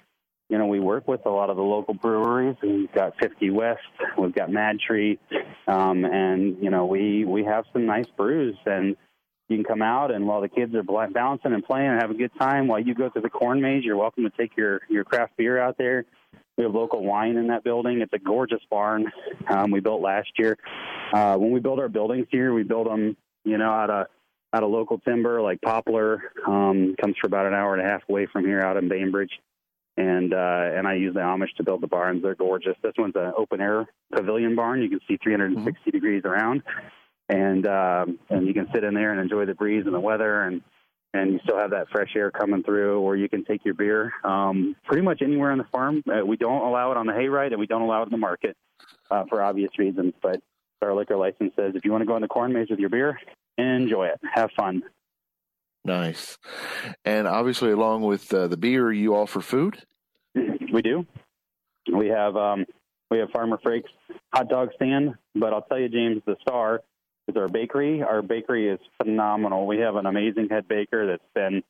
you 0.49 0.59
know 0.59 0.67
we 0.67 0.81
work 0.81 1.09
with 1.09 1.25
a 1.25 1.31
lot 1.31 1.51
of 1.51 1.57
the 1.57 1.63
local 1.63 1.95
breweries. 1.95 2.57
We've 2.63 2.93
got 2.93 3.15
50 3.21 3.51
West, 3.51 3.81
we've 4.19 4.35
got 4.35 4.51
MadTree, 4.51 5.19
um, 5.67 6.05
and 6.05 6.63
you 6.63 6.71
know 6.71 6.87
we 6.87 7.25
we 7.25 7.45
have 7.45 7.65
some 7.73 7.87
nice 7.87 8.09
brews 8.17 8.57
and 8.67 8.97
you 9.49 9.57
can 9.57 9.65
come 9.65 9.83
out 9.83 10.11
and 10.11 10.27
while 10.27 10.41
the 10.41 10.49
kids 10.49 10.75
are 10.75 10.83
bouncing 10.83 11.53
and 11.53 11.65
playing 11.65 11.89
and 11.89 12.01
have 12.01 12.11
a 12.11 12.15
good 12.15 12.33
time 12.39 12.67
while 12.67 12.81
you 12.81 12.95
go 12.95 13.09
through 13.11 13.23
the 13.23 13.31
corn 13.31 13.61
maze 13.61 13.85
you're 13.85 13.97
welcome 13.97 14.25
to 14.25 14.31
take 14.31 14.57
your 14.57 14.81
your 14.89 15.05
craft 15.05 15.37
beer 15.37 15.59
out 15.59 15.77
there 15.79 16.05
we 16.57 16.65
have 16.65 16.75
local 16.75 17.05
wine 17.05 17.37
in 17.37 17.49
that 17.49 17.63
building 17.63 18.01
it's 18.01 18.13
a 18.13 18.19
gorgeous 18.19 18.63
barn 18.71 19.11
um, 19.49 19.71
we 19.71 19.81
built 19.81 20.01
last 20.01 20.31
year 20.39 20.57
uh, 21.13 21.37
when 21.37 21.51
we 21.51 21.61
build 21.61 21.79
our 21.79 21.89
buildings 21.89 22.27
here 22.31 22.53
we 22.53 22.63
build 22.63 22.87
them 22.87 23.17
you 23.45 23.59
know 23.59 23.71
out 23.71 23.91
of 23.91 24.07
out 24.53 24.63
of 24.63 24.71
local 24.71 24.99
timber 25.01 25.41
like 25.41 25.61
poplar 25.61 26.23
um, 26.47 26.95
comes 27.01 27.15
for 27.21 27.27
about 27.27 27.47
an 27.47 27.55
hour 27.55 27.75
and 27.75 27.87
a 27.87 27.89
half 27.89 28.03
away 28.09 28.27
from 28.27 28.45
here 28.45 28.61
out 28.61 28.77
in 28.77 28.89
bainbridge 28.89 29.33
and 29.97 30.35
uh, 30.35 30.71
and 30.75 30.87
I 30.87 30.95
use 30.95 31.15
the 31.15 31.21
Amish 31.21 31.55
to 31.57 31.65
build 31.65 31.81
the 31.81 31.87
barns. 31.87 32.23
They're 32.23 32.35
gorgeous. 32.35 32.77
This 32.83 32.93
one's 32.99 33.17
an 33.17 33.33
open 33.35 33.63
air 33.63 33.87
pavilion 34.15 34.55
barn. 34.55 34.83
You 34.83 34.91
can 34.91 35.01
see 35.09 35.17
360 35.23 35.71
mm-hmm. 35.71 35.91
degrees 35.91 36.23
around 36.27 36.63
and 37.29 37.67
um, 37.67 38.19
and 38.31 38.47
you 38.47 38.55
can 38.55 38.69
sit 38.75 38.85
in 38.85 38.95
there 38.95 39.13
and 39.13 39.21
enjoy 39.21 39.47
the 39.47 39.55
breeze 39.55 39.85
and 39.87 39.95
the 39.95 40.01
weather 40.01 40.43
and 40.43 40.63
and 41.15 41.33
you 41.33 41.41
still 41.45 41.59
have 41.59 41.71
that 41.71 41.89
fresh 41.91 42.11
air 42.15 42.31
coming 42.31 42.63
through 42.63 43.01
or 43.01 43.17
you 43.17 43.29
can 43.29 43.45
take 43.45 43.65
your 43.65 43.75
beer 43.75 44.13
um, 44.25 44.77
pretty 44.85 45.03
much 45.03 45.23
anywhere 45.23 45.51
on 45.51 45.59
the 45.59 45.67
farm. 45.73 46.03
Uh, 46.07 46.25
we 46.25 46.37
don't 46.37 46.63
allow 46.63 46.91
it 46.91 46.97
on 46.97 47.07
the 47.07 47.13
hayride 47.13 47.53
and 47.53 47.59
we 47.59 47.67
don't 47.67 47.83
allow 47.83 48.03
it 48.03 48.07
in 48.07 48.11
the 48.11 48.19
market 48.19 48.57
uh, 49.11 49.25
for 49.29 49.43
obvious 49.43 49.71
reasons 49.79 50.13
but 50.23 50.41
our 50.83 50.95
liquor 50.95 51.17
license 51.17 51.53
says 51.57 51.73
if 51.75 51.85
you 51.85 51.91
want 51.91 52.03
to 52.03 52.07
go 52.07 52.17
in 52.17 52.23
the 52.23 52.29
corn 52.29 52.53
maze 52.53 52.69
with 52.69 52.79
your 52.79 52.91
beer 52.91 53.19
enjoy 53.59 54.07
it. 54.07 54.21
Have 54.35 54.51
fun. 54.57 54.83
Nice. 55.85 56.37
And 57.05 57.27
obviously 57.27 57.71
along 57.71 58.03
with 58.03 58.33
uh, 58.35 58.49
the 58.49 58.57
beer 58.57 58.93
you 58.93 59.15
offer 59.15 59.41
food? 59.41 59.83
We 60.35 60.83
do. 60.83 61.07
We 61.91 62.09
have 62.09 62.37
um, 62.37 62.67
we 63.11 63.19
have 63.19 63.31
farmer 63.31 63.59
frank's 63.63 63.91
hot 64.35 64.49
dog 64.49 64.71
stand 64.75 65.15
but 65.35 65.53
i'll 65.53 65.63
tell 65.63 65.79
you 65.79 65.89
james 65.89 66.23
the 66.27 66.37
star 66.41 66.81
is 67.29 67.37
our 67.37 67.49
bakery. 67.49 68.03
Our 68.03 68.23
bakery 68.23 68.69
is 68.69 68.81
phenomenal. 69.03 69.67
We 69.67 69.79
have 69.79 69.97
an 69.97 70.07
amazing 70.07 70.49
head 70.51 70.69
baker 70.69 71.07
that's 71.07 71.23
been 71.35 71.63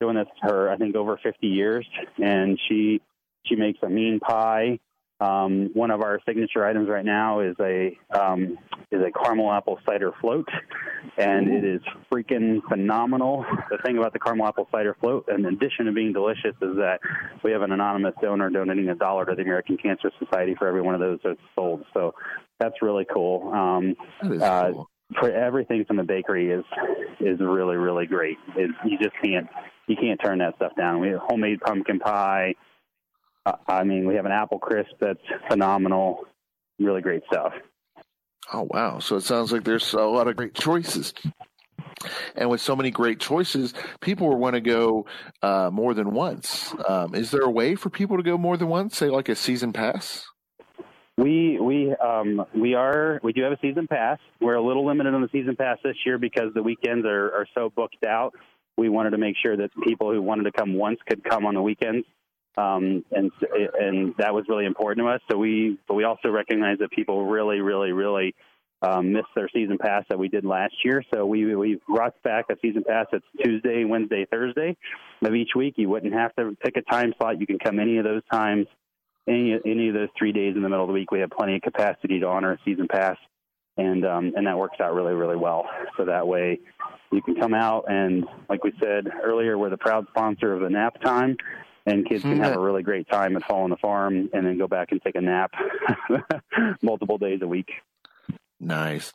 doing 0.00 0.16
this 0.16 0.26
for 0.42 0.70
I 0.70 0.76
think 0.76 0.96
over 0.96 1.18
50 1.22 1.46
years, 1.46 1.86
and 2.22 2.58
she 2.68 3.00
she 3.44 3.56
makes 3.56 3.78
a 3.82 3.88
mean 3.88 4.20
pie. 4.20 4.78
Um, 5.20 5.70
one 5.74 5.92
of 5.92 6.02
our 6.02 6.20
signature 6.26 6.66
items 6.66 6.88
right 6.88 7.04
now 7.04 7.40
is 7.40 7.54
a 7.60 7.96
um, 8.10 8.58
is 8.90 9.00
a 9.00 9.12
caramel 9.12 9.52
apple 9.52 9.78
cider 9.86 10.12
float, 10.20 10.48
and 11.16 11.48
it 11.48 11.64
is 11.64 11.80
freaking 12.12 12.60
phenomenal. 12.68 13.46
The 13.70 13.78
thing 13.78 13.96
about 13.96 14.12
the 14.12 14.18
caramel 14.18 14.48
apple 14.48 14.68
cider 14.72 14.96
float, 15.00 15.28
in 15.28 15.46
addition 15.46 15.86
to 15.86 15.92
being 15.92 16.12
delicious, 16.12 16.56
is 16.60 16.76
that 16.76 16.98
we 17.44 17.52
have 17.52 17.62
an 17.62 17.70
anonymous 17.70 18.14
donor 18.20 18.50
donating 18.50 18.88
a 18.88 18.96
dollar 18.96 19.24
to 19.24 19.36
the 19.36 19.42
American 19.42 19.76
Cancer 19.76 20.10
Society 20.18 20.56
for 20.58 20.66
every 20.66 20.82
one 20.82 20.94
of 20.94 21.00
those 21.00 21.20
that's 21.22 21.40
sold. 21.54 21.84
So 21.94 22.14
that's 22.58 22.82
really 22.82 23.06
cool. 23.10 23.52
Um, 23.52 23.94
that 24.20 24.32
is 24.32 24.42
uh, 24.42 24.72
cool 24.72 24.90
for 25.18 25.30
everything 25.30 25.84
from 25.84 25.96
the 25.96 26.02
bakery 26.02 26.50
is 26.50 26.64
is 27.20 27.38
really 27.40 27.76
really 27.76 28.06
great. 28.06 28.38
It, 28.56 28.70
you 28.84 28.98
just 28.98 29.14
can't 29.22 29.46
you 29.86 29.96
can't 29.96 30.20
turn 30.22 30.38
that 30.38 30.56
stuff 30.56 30.72
down. 30.76 31.00
We 31.00 31.08
have 31.08 31.20
homemade 31.20 31.60
pumpkin 31.60 31.98
pie. 31.98 32.54
Uh, 33.46 33.52
I 33.68 33.84
mean, 33.84 34.06
we 34.06 34.14
have 34.14 34.24
an 34.24 34.32
apple 34.32 34.58
crisp 34.58 34.92
that's 35.00 35.20
phenomenal. 35.48 36.24
Really 36.78 37.02
great 37.02 37.22
stuff. 37.30 37.52
Oh 38.52 38.66
wow! 38.70 38.98
So 38.98 39.16
it 39.16 39.22
sounds 39.22 39.52
like 39.52 39.64
there's 39.64 39.92
a 39.94 40.02
lot 40.02 40.28
of 40.28 40.36
great 40.36 40.54
choices. 40.54 41.14
And 42.36 42.50
with 42.50 42.60
so 42.60 42.76
many 42.76 42.90
great 42.90 43.18
choices, 43.18 43.72
people 44.00 44.28
will 44.28 44.38
want 44.38 44.54
to 44.54 44.60
go 44.60 45.06
uh, 45.42 45.70
more 45.72 45.94
than 45.94 46.12
once. 46.12 46.74
Um, 46.86 47.14
is 47.14 47.30
there 47.30 47.42
a 47.42 47.50
way 47.50 47.76
for 47.76 47.88
people 47.88 48.18
to 48.18 48.22
go 48.22 48.36
more 48.36 48.56
than 48.56 48.68
once? 48.68 48.96
Say, 48.96 49.08
like 49.08 49.28
a 49.28 49.36
season 49.36 49.72
pass? 49.72 50.26
We 51.16 51.60
we 51.60 51.94
um 51.94 52.44
we 52.54 52.74
are 52.74 53.20
we 53.22 53.32
do 53.32 53.42
have 53.42 53.52
a 53.52 53.58
season 53.62 53.86
pass. 53.86 54.18
We're 54.40 54.54
a 54.54 54.62
little 54.62 54.84
limited 54.84 55.14
on 55.14 55.22
the 55.22 55.28
season 55.30 55.54
pass 55.54 55.78
this 55.84 55.96
year 56.04 56.18
because 56.18 56.52
the 56.54 56.62
weekends 56.62 57.06
are, 57.06 57.26
are 57.26 57.46
so 57.54 57.70
booked 57.70 58.04
out. 58.04 58.34
We 58.76 58.88
wanted 58.88 59.10
to 59.10 59.18
make 59.18 59.36
sure 59.40 59.56
that 59.56 59.70
people 59.84 60.12
who 60.12 60.20
wanted 60.20 60.44
to 60.44 60.52
come 60.52 60.74
once 60.74 60.98
could 61.08 61.22
come 61.22 61.46
on 61.46 61.54
the 61.54 61.62
weekends, 61.62 62.04
um, 62.56 63.04
and 63.12 63.30
and 63.80 64.14
that 64.18 64.34
was 64.34 64.46
really 64.48 64.66
important 64.66 65.06
to 65.06 65.12
us. 65.12 65.20
So 65.30 65.38
we 65.38 65.78
but 65.86 65.94
we 65.94 66.02
also 66.02 66.30
recognize 66.30 66.78
that 66.78 66.90
people 66.90 67.26
really 67.26 67.60
really 67.60 67.92
really 67.92 68.34
um, 68.82 69.12
missed 69.12 69.28
their 69.36 69.48
season 69.54 69.78
pass 69.78 70.04
that 70.08 70.18
we 70.18 70.26
did 70.26 70.44
last 70.44 70.74
year. 70.84 71.04
So 71.14 71.24
we 71.26 71.54
we 71.54 71.80
brought 71.88 72.20
back 72.24 72.46
a 72.50 72.56
season 72.60 72.82
pass 72.82 73.06
that's 73.12 73.24
Tuesday, 73.40 73.84
Wednesday, 73.84 74.26
Thursday 74.28 74.76
of 75.24 75.32
each 75.32 75.50
week. 75.54 75.74
You 75.76 75.88
wouldn't 75.88 76.12
have 76.12 76.34
to 76.34 76.56
pick 76.60 76.76
a 76.76 76.82
time 76.82 77.14
slot. 77.18 77.40
You 77.40 77.46
can 77.46 77.60
come 77.60 77.78
any 77.78 77.98
of 77.98 78.04
those 78.04 78.22
times 78.32 78.66
any 79.26 79.58
any 79.64 79.88
of 79.88 79.94
those 79.94 80.08
three 80.18 80.32
days 80.32 80.54
in 80.56 80.62
the 80.62 80.68
middle 80.68 80.84
of 80.84 80.88
the 80.88 80.94
week, 80.94 81.10
we 81.10 81.20
have 81.20 81.30
plenty 81.30 81.56
of 81.56 81.62
capacity 81.62 82.20
to 82.20 82.26
honor 82.26 82.52
a 82.52 82.58
season 82.64 82.88
pass, 82.88 83.16
and 83.76 84.04
um, 84.04 84.32
and 84.36 84.46
that 84.46 84.58
works 84.58 84.78
out 84.80 84.94
really 84.94 85.14
really 85.14 85.36
well. 85.36 85.66
So 85.96 86.04
that 86.04 86.26
way, 86.26 86.60
you 87.12 87.22
can 87.22 87.36
come 87.36 87.54
out 87.54 87.84
and, 87.88 88.24
like 88.48 88.64
we 88.64 88.72
said 88.80 89.08
earlier, 89.22 89.56
we're 89.56 89.70
the 89.70 89.78
proud 89.78 90.06
sponsor 90.10 90.52
of 90.52 90.60
the 90.60 90.70
nap 90.70 91.00
time, 91.00 91.36
and 91.86 92.06
kids 92.08 92.22
can 92.22 92.38
have 92.40 92.56
a 92.56 92.60
really 92.60 92.82
great 92.82 93.08
time 93.08 93.36
at 93.36 93.44
Fall 93.44 93.62
on 93.62 93.70
the 93.70 93.76
Farm, 93.76 94.28
and 94.32 94.46
then 94.46 94.58
go 94.58 94.66
back 94.66 94.92
and 94.92 95.00
take 95.02 95.14
a 95.14 95.20
nap 95.20 95.52
multiple 96.82 97.18
days 97.18 97.40
a 97.42 97.46
week. 97.46 97.70
Nice. 98.60 99.12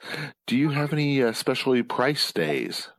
Do 0.47 0.57
you 0.57 0.69
have 0.69 0.93
any 0.93 1.23
uh, 1.23 1.33
specially 1.33 1.81
priced 1.81 2.35
days? 2.35 2.89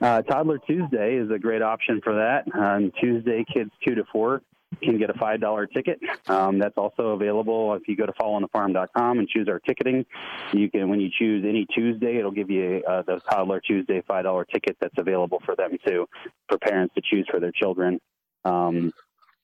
Uh, 0.00 0.20
Toddler 0.22 0.58
Tuesday 0.66 1.14
is 1.14 1.30
a 1.30 1.38
great 1.38 1.62
option 1.62 2.00
for 2.02 2.14
that. 2.14 2.44
On 2.54 2.92
Tuesday, 3.00 3.44
kids 3.52 3.70
two 3.86 3.94
to 3.94 4.04
four 4.12 4.42
can 4.82 4.98
get 4.98 5.10
a 5.10 5.14
five 5.14 5.40
dollar 5.40 5.66
ticket. 5.66 5.98
Um, 6.26 6.58
that's 6.58 6.76
also 6.76 7.08
available 7.10 7.74
if 7.74 7.82
you 7.88 7.96
go 7.96 8.06
to 8.06 8.12
fallonthefarm.com 8.12 9.18
and 9.18 9.28
choose 9.28 9.48
our 9.48 9.60
ticketing. 9.60 10.04
You 10.52 10.70
can, 10.70 10.88
when 10.88 11.00
you 11.00 11.08
choose 11.16 11.44
any 11.48 11.66
Tuesday, 11.74 12.18
it'll 12.18 12.30
give 12.30 12.50
you 12.50 12.82
uh, 12.88 13.02
the 13.02 13.20
toddler 13.30 13.60
Tuesday 13.60 14.02
five 14.06 14.24
dollar 14.24 14.44
ticket 14.44 14.76
that's 14.80 14.98
available 14.98 15.40
for 15.44 15.56
them 15.56 15.76
too, 15.86 16.06
for 16.48 16.58
parents 16.58 16.94
to 16.94 17.02
choose 17.02 17.26
for 17.30 17.40
their 17.40 17.52
children. 17.52 18.00
Um, 18.44 18.92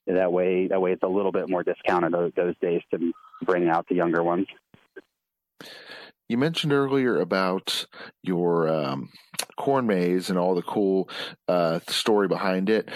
that 0.07 0.31
way, 0.31 0.67
that 0.67 0.81
way 0.81 0.91
it's 0.91 1.03
a 1.03 1.07
little 1.07 1.31
bit 1.31 1.49
more 1.49 1.63
discounted 1.63 2.13
those, 2.13 2.31
those 2.35 2.55
days 2.61 2.81
to 2.91 3.11
bring 3.43 3.69
out 3.69 3.87
the 3.87 3.95
younger 3.95 4.23
ones. 4.23 4.47
You 6.27 6.37
mentioned 6.37 6.73
earlier 6.73 7.19
about 7.19 7.87
your 8.21 8.69
um, 8.69 9.09
corn 9.57 9.87
maze 9.87 10.29
and 10.29 10.37
all 10.37 10.53
the 10.53 10.61
cool 10.61 11.09
uh, 11.47 11.79
story 11.87 12.27
behind 12.27 12.69
it. 12.69 12.89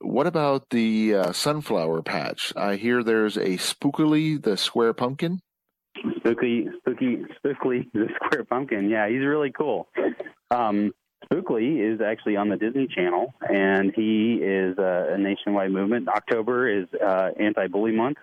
What 0.00 0.26
about 0.26 0.70
the 0.70 1.14
uh, 1.14 1.32
sunflower 1.32 2.02
patch? 2.02 2.52
I 2.56 2.76
hear 2.76 3.02
there's 3.02 3.36
a 3.36 3.56
spookley 3.56 4.40
the 4.40 4.56
square 4.56 4.92
pumpkin. 4.92 5.40
Spooky, 6.18 6.68
spooky, 6.78 7.24
spookily 7.44 7.90
the 7.92 8.06
square 8.24 8.44
pumpkin. 8.44 8.88
Yeah, 8.88 9.08
he's 9.08 9.20
really 9.20 9.50
cool. 9.50 9.88
Um, 10.50 10.92
Spookley 11.24 11.80
is 11.80 12.00
actually 12.00 12.36
on 12.36 12.48
the 12.48 12.56
Disney 12.56 12.86
Channel, 12.86 13.34
and 13.40 13.92
he 13.94 14.34
is 14.34 14.78
a, 14.78 15.14
a 15.14 15.18
nationwide 15.18 15.72
movement. 15.72 16.08
October 16.08 16.68
is 16.68 16.86
uh, 17.04 17.30
anti-bully 17.38 17.92
month, 17.92 18.18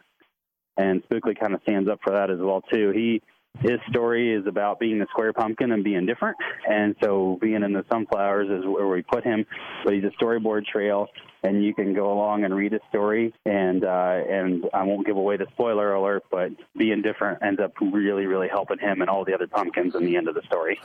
and 0.78 1.04
Spookley 1.04 1.38
kind 1.38 1.54
of 1.54 1.62
stands 1.64 1.90
up 1.90 2.00
for 2.04 2.14
that 2.14 2.32
as 2.32 2.40
well 2.40 2.62
too. 2.62 2.92
He 2.92 3.22
his 3.62 3.80
story 3.90 4.34
is 4.34 4.46
about 4.48 4.80
being 4.80 5.00
the 5.00 5.08
square 5.12 5.32
pumpkin 5.34 5.72
and 5.72 5.84
being 5.84 6.06
different. 6.06 6.36
And 6.70 6.96
so 7.02 7.38
being 7.42 7.64
in 7.64 7.72
the 7.74 7.86
sunflowers 7.90 8.50
is 8.50 8.66
where 8.66 8.88
we 8.88 9.02
put 9.02 9.24
him. 9.24 9.46
But 9.84 9.94
he's 9.94 10.04
a 10.04 10.12
storyboard 10.22 10.66
trail 10.66 11.08
and 11.46 11.64
you 11.64 11.74
can 11.74 11.94
go 11.94 12.12
along 12.12 12.44
and 12.44 12.56
read 12.56 12.74
a 12.74 12.80
story. 12.90 13.34
And 13.46 13.84
uh, 13.84 14.22
and 14.30 14.66
I 14.74 14.84
won't 14.84 15.06
give 15.06 15.18
away 15.18 15.38
the 15.38 15.46
spoiler 15.54 15.94
alert, 15.94 16.24
but 16.32 16.52
being 16.78 17.02
different 17.02 17.44
ends 17.44 17.60
up 17.60 17.74
really, 17.80 18.26
really 18.26 18.48
helping 18.48 18.80
him 18.80 19.02
and 19.02 19.10
all 19.10 19.24
the 19.26 19.34
other 19.34 19.48
pumpkins 19.48 19.96
in 19.96 20.06
the 20.06 20.18
end 20.18 20.28
of 20.28 20.36
the 20.36 20.42
story. 20.44 20.80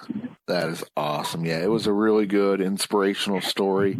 That 0.46 0.68
is 0.68 0.84
awesome. 0.96 1.44
Yeah, 1.44 1.62
it 1.62 1.70
was 1.70 1.86
a 1.86 1.92
really 1.92 2.26
good, 2.26 2.60
inspirational 2.60 3.40
story. 3.40 3.98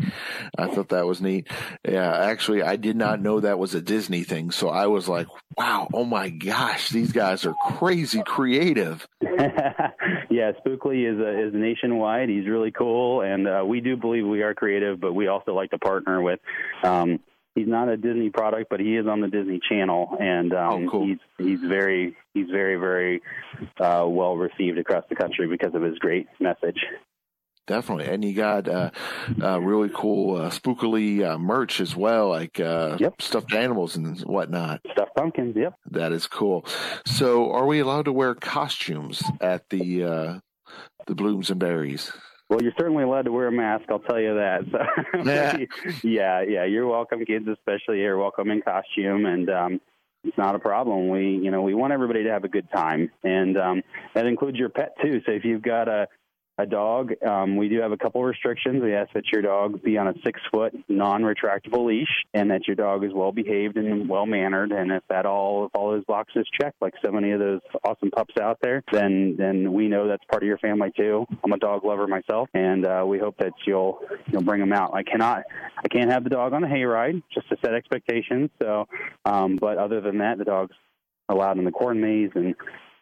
I 0.59 0.67
thought 0.67 0.89
that 0.91 1.07
was 1.07 1.21
neat. 1.21 1.49
Yeah, 1.89 2.13
actually, 2.13 2.63
I 2.63 2.77
did 2.77 2.97
not 2.97 3.21
know 3.21 3.41
that 3.41 3.59
was 3.59 3.75
a 3.75 3.81
Disney 3.81 4.25
thing, 4.25 4.51
so 4.51 4.69
I 4.69 4.87
was 4.87 5.09
like, 5.09 5.29
"Wow, 5.57 5.89
oh 5.95 6.05
my 6.05 6.29
gosh, 6.29 6.91
these 6.91 7.13
guys 7.13 7.47
are 7.47 7.55
crazy 7.79 8.23
creative." 8.25 9.07
yeah, 10.31 10.53
Spookley 10.65 11.13
is 11.13 11.19
a, 11.19 11.49
is 11.49 11.55
nationwide. 11.55 12.29
He's 12.29 12.47
really 12.47 12.71
cool, 12.71 13.23
and 13.23 13.49
uh, 13.49 13.65
we 13.67 13.81
do 13.81 13.97
believe 13.97 14.27
we 14.27 14.43
are 14.43 14.55
creative, 14.55 15.01
but 15.01 15.13
we 15.13 15.27
also 15.27 15.55
like 15.55 15.71
to 15.71 15.79
partner 15.79 16.23
with 16.23 16.39
um, 16.85 17.19
he's 17.55 17.67
not 17.67 17.89
a 17.89 17.97
Disney 17.97 18.31
product, 18.31 18.69
but 18.71 18.81
he 18.81 18.97
is 18.97 19.07
on 19.07 19.21
the 19.21 19.29
Disney 19.29 19.61
Channel, 19.69 20.17
and 20.21 20.53
um, 20.53 20.87
oh, 20.87 20.91
cool. 20.91 21.07
he's 21.07 21.19
he's 21.37 21.61
very 21.61 22.17
he's 22.33 22.49
very 22.49 22.77
very 22.77 23.23
uh, 23.79 24.05
well 24.07 24.37
received 24.37 24.79
across 24.79 25.05
the 25.09 25.17
country 25.17 25.47
because 25.49 25.75
of 25.75 25.83
his 25.83 25.99
great 25.99 26.29
message. 26.39 26.79
Definitely, 27.67 28.07
and 28.07 28.25
you 28.25 28.35
got 28.35 28.69
uh, 28.69 28.91
uh, 29.41 29.61
really 29.61 29.91
cool 29.95 30.37
uh, 30.37 30.51
spookley 30.51 31.25
uh, 31.25 31.39
merch 31.39 31.81
as 31.81 31.95
well, 31.95 32.29
like 32.29 32.59
uh, 32.59 32.97
yep. 32.99 33.23
stuffed 33.23 33.55
animals 33.55 33.95
and 33.95 34.19
whatnot. 34.23 34.81
Stuffed 34.91 35.15
pumpkins, 35.15 35.55
yep. 35.57 35.75
That 35.91 36.13
is 36.13 36.27
cool. 36.27 36.65
So, 37.07 37.53
are 37.53 37.67
we 37.67 37.79
allowed 37.79 38.07
to 38.07 38.13
wear 38.13 38.35
costumes 38.35 39.23
at 39.41 39.69
the 39.71 40.05
uh, 40.05 40.39
the 41.07 41.15
Blooms 41.15 41.51
and 41.51 41.61
Berries? 41.61 42.13
Well, 42.49 42.61
you're 42.61 42.73
certainly 42.77 43.05
allowed 43.05 43.27
to 43.27 43.33
wear 43.33 43.47
a 43.47 43.53
mask. 43.53 43.85
I'll 43.89 44.01
tell 44.01 44.19
you 44.19 44.35
that. 44.35 44.63
So, 44.73 45.23
yeah. 45.25 45.57
yeah, 46.03 46.43
yeah. 46.43 46.65
You're 46.65 46.89
welcome, 46.89 47.25
kids, 47.25 47.47
especially. 47.47 48.01
You're 48.01 48.19
welcome 48.19 48.51
in 48.51 48.63
costume, 48.63 49.25
and 49.27 49.49
um, 49.49 49.81
it's 50.25 50.37
not 50.37 50.57
a 50.57 50.59
problem. 50.59 51.09
We, 51.09 51.39
you 51.43 51.53
know, 51.53 51.63
we 51.63 51.75
want 51.75 51.93
everybody 51.93 52.25
to 52.25 52.31
have 52.31 52.43
a 52.43 52.49
good 52.49 52.69
time, 52.75 53.11
and 53.23 53.57
um, 53.57 53.83
that 54.15 54.27
includes 54.27 54.59
your 54.59 54.69
pet 54.69 54.97
too. 55.01 55.21
So 55.25 55.33
if 55.33 55.45
you've 55.45 55.63
got 55.63 55.89
a 55.89 56.09
a 56.63 56.67
dog. 56.67 57.13
Um, 57.27 57.57
we 57.57 57.69
do 57.69 57.81
have 57.81 57.93
a 57.93 57.97
couple 57.97 58.23
restrictions. 58.23 58.83
We 58.83 58.95
ask 58.95 59.13
that 59.15 59.25
your 59.33 59.43
dog 59.43 59.83
be 59.83 59.97
on 59.99 60.09
a 60.09 60.15
six 60.25 60.41
foot 60.51 60.73
non 60.89 61.23
retractable 61.23 61.87
leash 61.87 62.09
and 62.35 62.51
that 62.51 62.67
your 62.67 62.77
dog 62.77 63.05
is 63.05 63.13
well 63.15 63.33
behaved 63.33 63.77
and 63.77 64.09
well 64.09 64.27
mannered. 64.27 64.73
And 64.73 64.91
if 64.93 65.03
that 65.09 65.27
all 65.27 65.67
if 65.67 65.71
all 65.75 65.91
those 65.91 66.05
boxes 66.05 66.47
check, 66.61 66.75
like 66.81 66.95
so 67.05 67.11
many 67.11 67.33
of 67.33 67.41
those 67.41 67.61
awesome 67.85 68.11
pups 68.11 68.35
out 68.41 68.59
there, 68.63 68.83
then 68.93 69.37
then 69.39 69.73
we 69.73 69.89
know 69.89 70.09
that's 70.09 70.25
part 70.31 70.43
of 70.43 70.47
your 70.47 70.59
family 70.59 70.91
too. 70.97 71.27
I'm 71.45 71.53
a 71.53 71.59
dog 71.59 71.85
lover 71.85 72.07
myself, 72.07 72.49
and 72.55 72.87
uh, 72.87 73.05
we 73.07 73.19
hope 73.19 73.37
that 73.39 73.53
you'll 73.67 74.01
you'll 74.31 74.43
bring 74.43 74.61
them 74.61 74.73
out. 74.73 74.95
I 74.95 75.03
cannot 75.03 75.45
I 75.83 75.89
can't 75.89 76.11
have 76.11 76.25
the 76.25 76.31
dog 76.31 76.53
on 76.53 76.63
the 76.63 76.69
hayride 76.69 77.23
just 77.33 77.49
to 77.49 77.57
set 77.65 77.75
expectations. 77.75 78.51
So, 78.63 78.87
um, 79.25 79.57
but 79.57 79.79
other 79.79 80.01
than 80.01 80.19
that, 80.19 80.39
the 80.39 80.45
dog's 80.45 80.77
allowed 81.29 81.59
in 81.59 81.65
the 81.65 81.71
corn 81.71 82.01
maze 82.01 82.31
and 82.35 82.55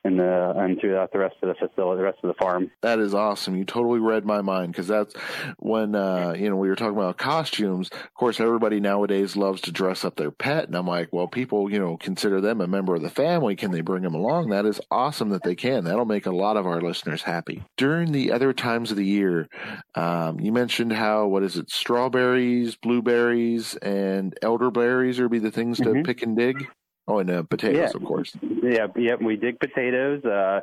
and 0.04 0.18
the 0.18 0.52
and 0.56 0.80
throughout 0.80 1.12
the 1.12 1.18
rest 1.18 1.36
of 1.42 1.48
the 1.48 1.54
facility, 1.54 1.98
the 1.98 2.04
rest 2.04 2.18
of 2.22 2.28
the 2.28 2.34
farm. 2.34 2.70
That 2.82 2.98
is 2.98 3.14
awesome. 3.14 3.56
You 3.56 3.64
totally 3.64 3.98
read 3.98 4.24
my 4.24 4.40
mind 4.42 4.72
because 4.72 4.86
that's 4.86 5.14
when 5.58 5.94
uh, 5.94 6.34
you 6.38 6.48
know 6.48 6.56
we 6.56 6.68
were 6.68 6.76
talking 6.76 6.96
about 6.96 7.18
costumes. 7.18 7.90
Of 7.92 8.14
course, 8.14 8.40
everybody 8.40 8.80
nowadays 8.80 9.36
loves 9.36 9.60
to 9.62 9.72
dress 9.72 10.04
up 10.04 10.16
their 10.16 10.30
pet, 10.30 10.66
and 10.66 10.76
I'm 10.76 10.86
like, 10.86 11.08
well, 11.12 11.26
people 11.26 11.70
you 11.70 11.78
know 11.78 11.96
consider 11.96 12.40
them 12.40 12.60
a 12.60 12.66
member 12.66 12.94
of 12.94 13.02
the 13.02 13.10
family. 13.10 13.56
Can 13.56 13.70
they 13.70 13.80
bring 13.80 14.02
them 14.02 14.14
along? 14.14 14.50
That 14.50 14.66
is 14.66 14.80
awesome 14.90 15.30
that 15.30 15.42
they 15.42 15.54
can. 15.54 15.84
That'll 15.84 16.04
make 16.04 16.26
a 16.26 16.34
lot 16.34 16.56
of 16.56 16.66
our 16.66 16.80
listeners 16.80 17.22
happy. 17.22 17.64
During 17.76 18.12
the 18.12 18.32
other 18.32 18.52
times 18.52 18.90
of 18.90 18.96
the 18.96 19.06
year, 19.06 19.48
um, 19.94 20.40
you 20.40 20.52
mentioned 20.52 20.92
how 20.92 21.26
what 21.26 21.42
is 21.42 21.56
it? 21.56 21.70
Strawberries, 21.70 22.76
blueberries, 22.76 23.74
and 23.76 24.36
elderberries 24.42 25.18
are 25.18 25.28
be 25.28 25.38
the 25.38 25.50
things 25.50 25.78
to 25.78 25.84
mm-hmm. 25.84 26.02
pick 26.02 26.22
and 26.22 26.36
dig. 26.36 26.68
Oh, 27.08 27.18
and 27.20 27.30
uh, 27.30 27.42
potatoes, 27.42 27.92
yeah. 27.94 28.00
of 28.00 28.04
course. 28.04 28.36
Yeah, 28.42 28.88
yeah, 28.94 29.14
we 29.14 29.36
dig 29.36 29.58
potatoes. 29.58 30.22
Uh, 30.24 30.60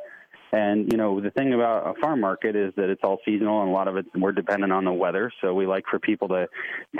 and 0.52 0.90
you 0.90 0.96
know, 0.96 1.20
the 1.20 1.30
thing 1.30 1.52
about 1.52 1.96
a 1.96 2.00
farm 2.00 2.20
market 2.20 2.54
is 2.54 2.72
that 2.76 2.88
it's 2.88 3.02
all 3.02 3.18
seasonal, 3.24 3.62
and 3.62 3.70
a 3.70 3.72
lot 3.72 3.88
of 3.88 3.96
it 3.96 4.06
we're 4.14 4.32
dependent 4.32 4.72
on 4.72 4.84
the 4.84 4.92
weather. 4.92 5.32
So 5.40 5.54
we 5.54 5.66
like 5.66 5.84
for 5.90 5.98
people 5.98 6.28
to 6.28 6.48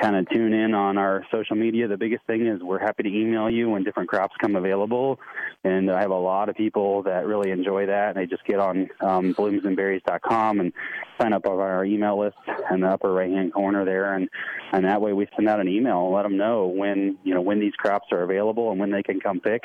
kind 0.00 0.16
of 0.16 0.28
tune 0.30 0.52
in 0.52 0.74
on 0.74 0.98
our 0.98 1.24
social 1.30 1.56
media. 1.56 1.87
The 1.87 1.96
biggest 1.96 2.24
thing 2.26 2.46
is 2.46 2.62
we're 2.62 2.80
happy 2.80 3.04
to 3.04 3.09
email 3.09 3.48
you 3.48 3.70
when 3.70 3.85
different 3.85 4.09
crops 4.09 4.35
come 4.40 4.56
available, 4.56 5.20
and 5.64 5.90
I 5.90 6.00
have 6.00 6.11
a 6.11 6.18
lot 6.18 6.48
of 6.48 6.56
people 6.56 7.02
that 7.04 7.26
really 7.26 7.50
enjoy 7.50 7.87
that. 7.87 8.09
And 8.09 8.16
they 8.16 8.26
just 8.26 8.44
get 8.44 8.59
on 8.59 8.88
um, 9.00 9.35
bloomsandberries.com 9.35 10.61
and 10.61 10.72
sign 11.20 11.32
up 11.32 11.46
on 11.46 11.59
our 11.59 11.85
email 11.85 12.18
list 12.18 12.37
in 12.70 12.80
the 12.80 12.88
upper 12.88 13.12
right 13.12 13.30
hand 13.30 13.52
corner 13.52 13.85
there, 13.85 14.14
and 14.14 14.28
and 14.72 14.85
that 14.85 15.00
way 15.00 15.12
we 15.12 15.28
send 15.37 15.48
out 15.48 15.61
an 15.61 15.68
email 15.68 16.06
and 16.06 16.14
let 16.14 16.22
them 16.24 16.37
know 16.37 16.66
when 16.66 17.16
you 17.22 17.35
know 17.35 17.40
when 17.40 17.61
these 17.61 17.74
crops 17.74 18.09
are 18.12 18.22
available 18.22 18.70
and 18.70 18.80
when 18.80 18.90
they 18.90 19.02
can 19.02 19.20
come 19.20 19.40
pick, 19.40 19.62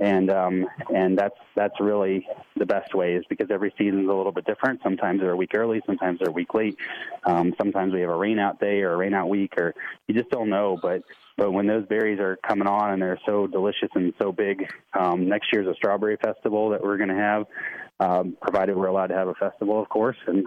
and 0.00 0.30
um, 0.30 0.66
and 0.94 1.18
that's 1.18 1.36
that's 1.54 1.78
really 1.80 2.26
the 2.56 2.66
best 2.66 2.94
way 2.94 3.09
because 3.28 3.50
every 3.50 3.72
season 3.76 4.00
is 4.00 4.08
a 4.08 4.12
little 4.12 4.32
bit 4.32 4.44
different. 4.46 4.80
Sometimes 4.82 5.20
they're 5.20 5.32
a 5.32 5.36
week 5.36 5.54
early, 5.54 5.80
sometimes 5.86 6.18
they're 6.18 6.28
a 6.28 6.32
week 6.32 6.54
late. 6.54 6.76
Um, 7.24 7.54
sometimes 7.58 7.92
we 7.92 8.00
have 8.00 8.10
a 8.10 8.16
rain 8.16 8.38
out 8.38 8.60
day 8.60 8.82
or 8.82 8.94
a 8.94 8.96
rain 8.96 9.14
out 9.14 9.28
week, 9.28 9.54
or 9.58 9.74
you 10.06 10.14
just 10.14 10.30
don't 10.30 10.48
know. 10.48 10.78
But 10.80 11.02
but 11.36 11.52
when 11.52 11.66
those 11.66 11.86
berries 11.86 12.20
are 12.20 12.36
coming 12.46 12.68
on 12.68 12.92
and 12.92 13.00
they're 13.00 13.18
so 13.24 13.46
delicious 13.46 13.88
and 13.94 14.12
so 14.18 14.30
big, 14.30 14.70
um, 14.98 15.28
next 15.28 15.52
year's 15.52 15.66
a 15.66 15.74
strawberry 15.74 16.16
festival 16.16 16.70
that 16.70 16.82
we're 16.82 16.98
going 16.98 17.08
to 17.08 17.14
have, 17.14 17.46
um, 17.98 18.36
provided 18.42 18.76
we're 18.76 18.88
allowed 18.88 19.06
to 19.06 19.16
have 19.16 19.28
a 19.28 19.34
festival, 19.34 19.80
of 19.80 19.88
course, 19.88 20.18
and 20.26 20.44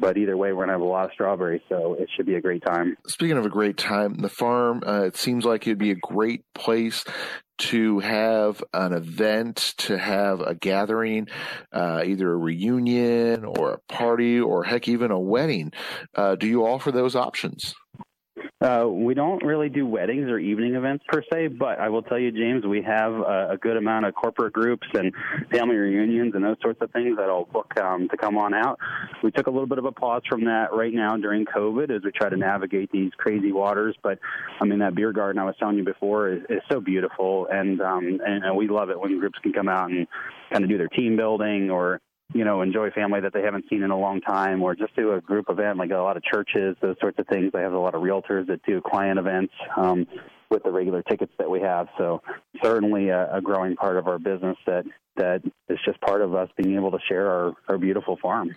but 0.00 0.16
either 0.16 0.36
way, 0.36 0.52
we're 0.52 0.66
going 0.66 0.68
to 0.68 0.74
have 0.74 0.80
a 0.80 0.84
lot 0.84 1.04
of 1.04 1.12
strawberries, 1.12 1.62
so 1.68 1.94
it 1.94 2.08
should 2.16 2.26
be 2.26 2.34
a 2.34 2.40
great 2.40 2.62
time. 2.64 2.96
Speaking 3.06 3.36
of 3.36 3.46
a 3.46 3.50
great 3.50 3.76
time, 3.76 4.14
the 4.14 4.28
farm, 4.28 4.82
uh, 4.86 5.02
it 5.02 5.16
seems 5.16 5.44
like 5.44 5.66
it'd 5.66 5.78
be 5.78 5.90
a 5.90 5.96
great 5.96 6.42
place 6.54 7.04
to 7.58 7.98
have 7.98 8.64
an 8.72 8.94
event, 8.94 9.74
to 9.76 9.98
have 9.98 10.40
a 10.40 10.54
gathering, 10.54 11.28
uh, 11.72 12.02
either 12.04 12.32
a 12.32 12.36
reunion 12.36 13.44
or 13.44 13.74
a 13.74 13.92
party 13.92 14.40
or 14.40 14.64
heck, 14.64 14.88
even 14.88 15.10
a 15.10 15.20
wedding. 15.20 15.70
Uh, 16.14 16.36
do 16.36 16.46
you 16.46 16.66
offer 16.66 16.90
those 16.90 17.14
options? 17.14 17.74
Uh, 18.60 18.86
we 18.86 19.14
don't 19.14 19.42
really 19.42 19.68
do 19.68 19.86
weddings 19.86 20.28
or 20.28 20.38
evening 20.38 20.74
events 20.74 21.04
per 21.08 21.22
se, 21.32 21.48
but 21.48 21.78
I 21.78 21.88
will 21.88 22.02
tell 22.02 22.18
you, 22.18 22.30
James, 22.30 22.64
we 22.66 22.82
have 22.82 23.12
a, 23.12 23.50
a 23.52 23.56
good 23.56 23.76
amount 23.76 24.06
of 24.06 24.14
corporate 24.14 24.52
groups 24.52 24.86
and 24.94 25.12
family 25.50 25.76
reunions 25.76 26.34
and 26.34 26.44
those 26.44 26.56
sorts 26.60 26.80
of 26.82 26.90
things 26.90 27.16
that'll 27.16 27.46
book 27.46 27.72
um, 27.80 28.08
to 28.08 28.16
come 28.16 28.36
on 28.36 28.52
out. 28.52 28.78
We 29.22 29.30
took 29.30 29.46
a 29.46 29.50
little 29.50 29.66
bit 29.66 29.78
of 29.78 29.86
a 29.86 29.92
pause 29.92 30.22
from 30.28 30.44
that 30.44 30.72
right 30.72 30.92
now 30.92 31.16
during 31.16 31.46
COVID 31.46 31.90
as 31.90 32.02
we 32.04 32.10
try 32.12 32.28
to 32.28 32.36
navigate 32.36 32.92
these 32.92 33.12
crazy 33.16 33.52
waters. 33.52 33.96
But 34.02 34.18
I 34.60 34.64
mean, 34.66 34.80
that 34.80 34.94
beer 34.94 35.12
garden 35.12 35.40
I 35.40 35.44
was 35.44 35.54
telling 35.58 35.78
you 35.78 35.84
before 35.84 36.28
is, 36.28 36.42
is 36.48 36.60
so 36.70 36.80
beautiful, 36.80 37.46
and 37.50 37.80
um, 37.80 38.20
and, 38.24 38.44
and 38.44 38.56
we 38.56 38.68
love 38.68 38.90
it 38.90 39.00
when 39.00 39.18
groups 39.18 39.38
can 39.42 39.52
come 39.52 39.68
out 39.68 39.90
and 39.90 40.06
kind 40.52 40.64
of 40.64 40.70
do 40.70 40.78
their 40.78 40.88
team 40.88 41.16
building 41.16 41.70
or 41.70 42.00
you 42.32 42.44
know, 42.44 42.62
enjoy 42.62 42.90
family 42.90 43.20
that 43.20 43.32
they 43.32 43.42
haven't 43.42 43.64
seen 43.68 43.82
in 43.82 43.90
a 43.90 43.98
long 43.98 44.20
time, 44.20 44.62
or 44.62 44.74
just 44.74 44.94
do 44.96 45.12
a 45.14 45.20
group 45.20 45.46
event 45.48 45.78
like 45.78 45.90
a 45.90 45.96
lot 45.96 46.16
of 46.16 46.22
churches, 46.22 46.76
those 46.80 46.96
sorts 47.00 47.18
of 47.18 47.26
things. 47.26 47.50
They 47.52 47.60
have 47.60 47.72
a 47.72 47.78
lot 47.78 47.94
of 47.94 48.02
realtors 48.02 48.46
that 48.46 48.62
do 48.64 48.80
client 48.80 49.18
events 49.18 49.52
um, 49.76 50.06
with 50.50 50.62
the 50.62 50.70
regular 50.70 51.02
tickets 51.02 51.32
that 51.38 51.50
we 51.50 51.60
have. 51.60 51.88
So 51.98 52.22
certainly 52.62 53.08
a, 53.08 53.36
a 53.36 53.40
growing 53.40 53.76
part 53.76 53.96
of 53.96 54.06
our 54.06 54.18
business 54.18 54.56
that 54.66 54.84
that 55.16 55.42
is 55.68 55.78
just 55.84 56.00
part 56.00 56.22
of 56.22 56.34
us 56.34 56.48
being 56.56 56.76
able 56.76 56.90
to 56.92 56.98
share 57.08 57.30
our, 57.30 57.52
our 57.68 57.78
beautiful 57.78 58.16
farm. 58.22 58.54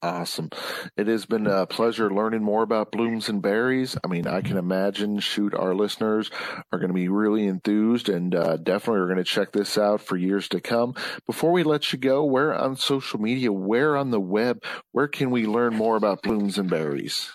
Awesome. 0.00 0.50
It 0.96 1.08
has 1.08 1.26
been 1.26 1.48
a 1.48 1.66
pleasure 1.66 2.08
learning 2.08 2.44
more 2.44 2.62
about 2.62 2.92
blooms 2.92 3.28
and 3.28 3.42
berries. 3.42 3.96
I 4.04 4.06
mean, 4.06 4.28
I 4.28 4.42
can 4.42 4.56
imagine, 4.56 5.18
shoot, 5.18 5.54
our 5.54 5.74
listeners 5.74 6.30
are 6.70 6.78
going 6.78 6.90
to 6.90 6.94
be 6.94 7.08
really 7.08 7.48
enthused 7.48 8.08
and 8.08 8.32
uh, 8.32 8.58
definitely 8.58 9.00
are 9.00 9.06
going 9.06 9.18
to 9.18 9.24
check 9.24 9.50
this 9.50 9.76
out 9.76 10.00
for 10.00 10.16
years 10.16 10.48
to 10.50 10.60
come. 10.60 10.94
Before 11.26 11.50
we 11.50 11.64
let 11.64 11.92
you 11.92 11.98
go, 11.98 12.24
where 12.24 12.54
on 12.54 12.76
social 12.76 13.20
media, 13.20 13.52
where 13.52 13.96
on 13.96 14.12
the 14.12 14.20
web, 14.20 14.62
where 14.92 15.08
can 15.08 15.32
we 15.32 15.46
learn 15.46 15.74
more 15.74 15.96
about 15.96 16.22
blooms 16.22 16.58
and 16.58 16.70
berries? 16.70 17.34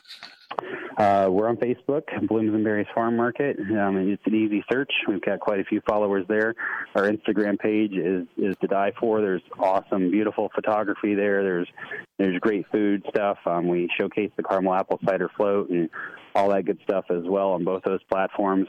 Uh, 0.98 1.28
we're 1.30 1.50
on 1.50 1.58
Facebook, 1.58 2.04
Blooms 2.28 2.54
and 2.54 2.64
Berries 2.64 2.88
Farm 2.94 3.18
Market. 3.18 3.58
Um, 3.60 3.98
it's 3.98 4.22
an 4.26 4.36
easy 4.36 4.64
search. 4.72 4.92
We've 5.08 5.22
got 5.22 5.40
quite 5.40 5.60
a 5.60 5.64
few 5.64 5.82
followers 5.88 6.26
there. 6.28 6.54
Our 6.96 7.10
Instagram 7.10 7.58
page 7.58 7.94
is 7.94 8.28
is 8.38 8.56
to 8.62 8.68
die 8.68 8.92
for. 9.00 9.22
There's 9.22 9.42
awesome, 9.58 10.12
beautiful 10.12 10.52
photography 10.54 11.16
there. 11.16 11.44
There's 11.44 11.68
there's 12.20 12.40
great 12.40 12.66
food 12.72 13.04
stuff. 13.10 13.38
Um, 13.46 13.68
we 13.68 13.90
showcase 14.00 14.32
the 14.38 14.44
caramel 14.44 14.74
apple 14.74 15.00
cider 15.04 15.30
float 15.36 15.70
and 15.70 15.90
all 16.36 16.50
that 16.50 16.66
good 16.66 16.80
stuff 16.84 17.06
as 17.10 17.24
well 17.26 17.52
on 17.52 17.64
both 17.64 17.84
those 17.84 18.04
platforms. 18.04 18.68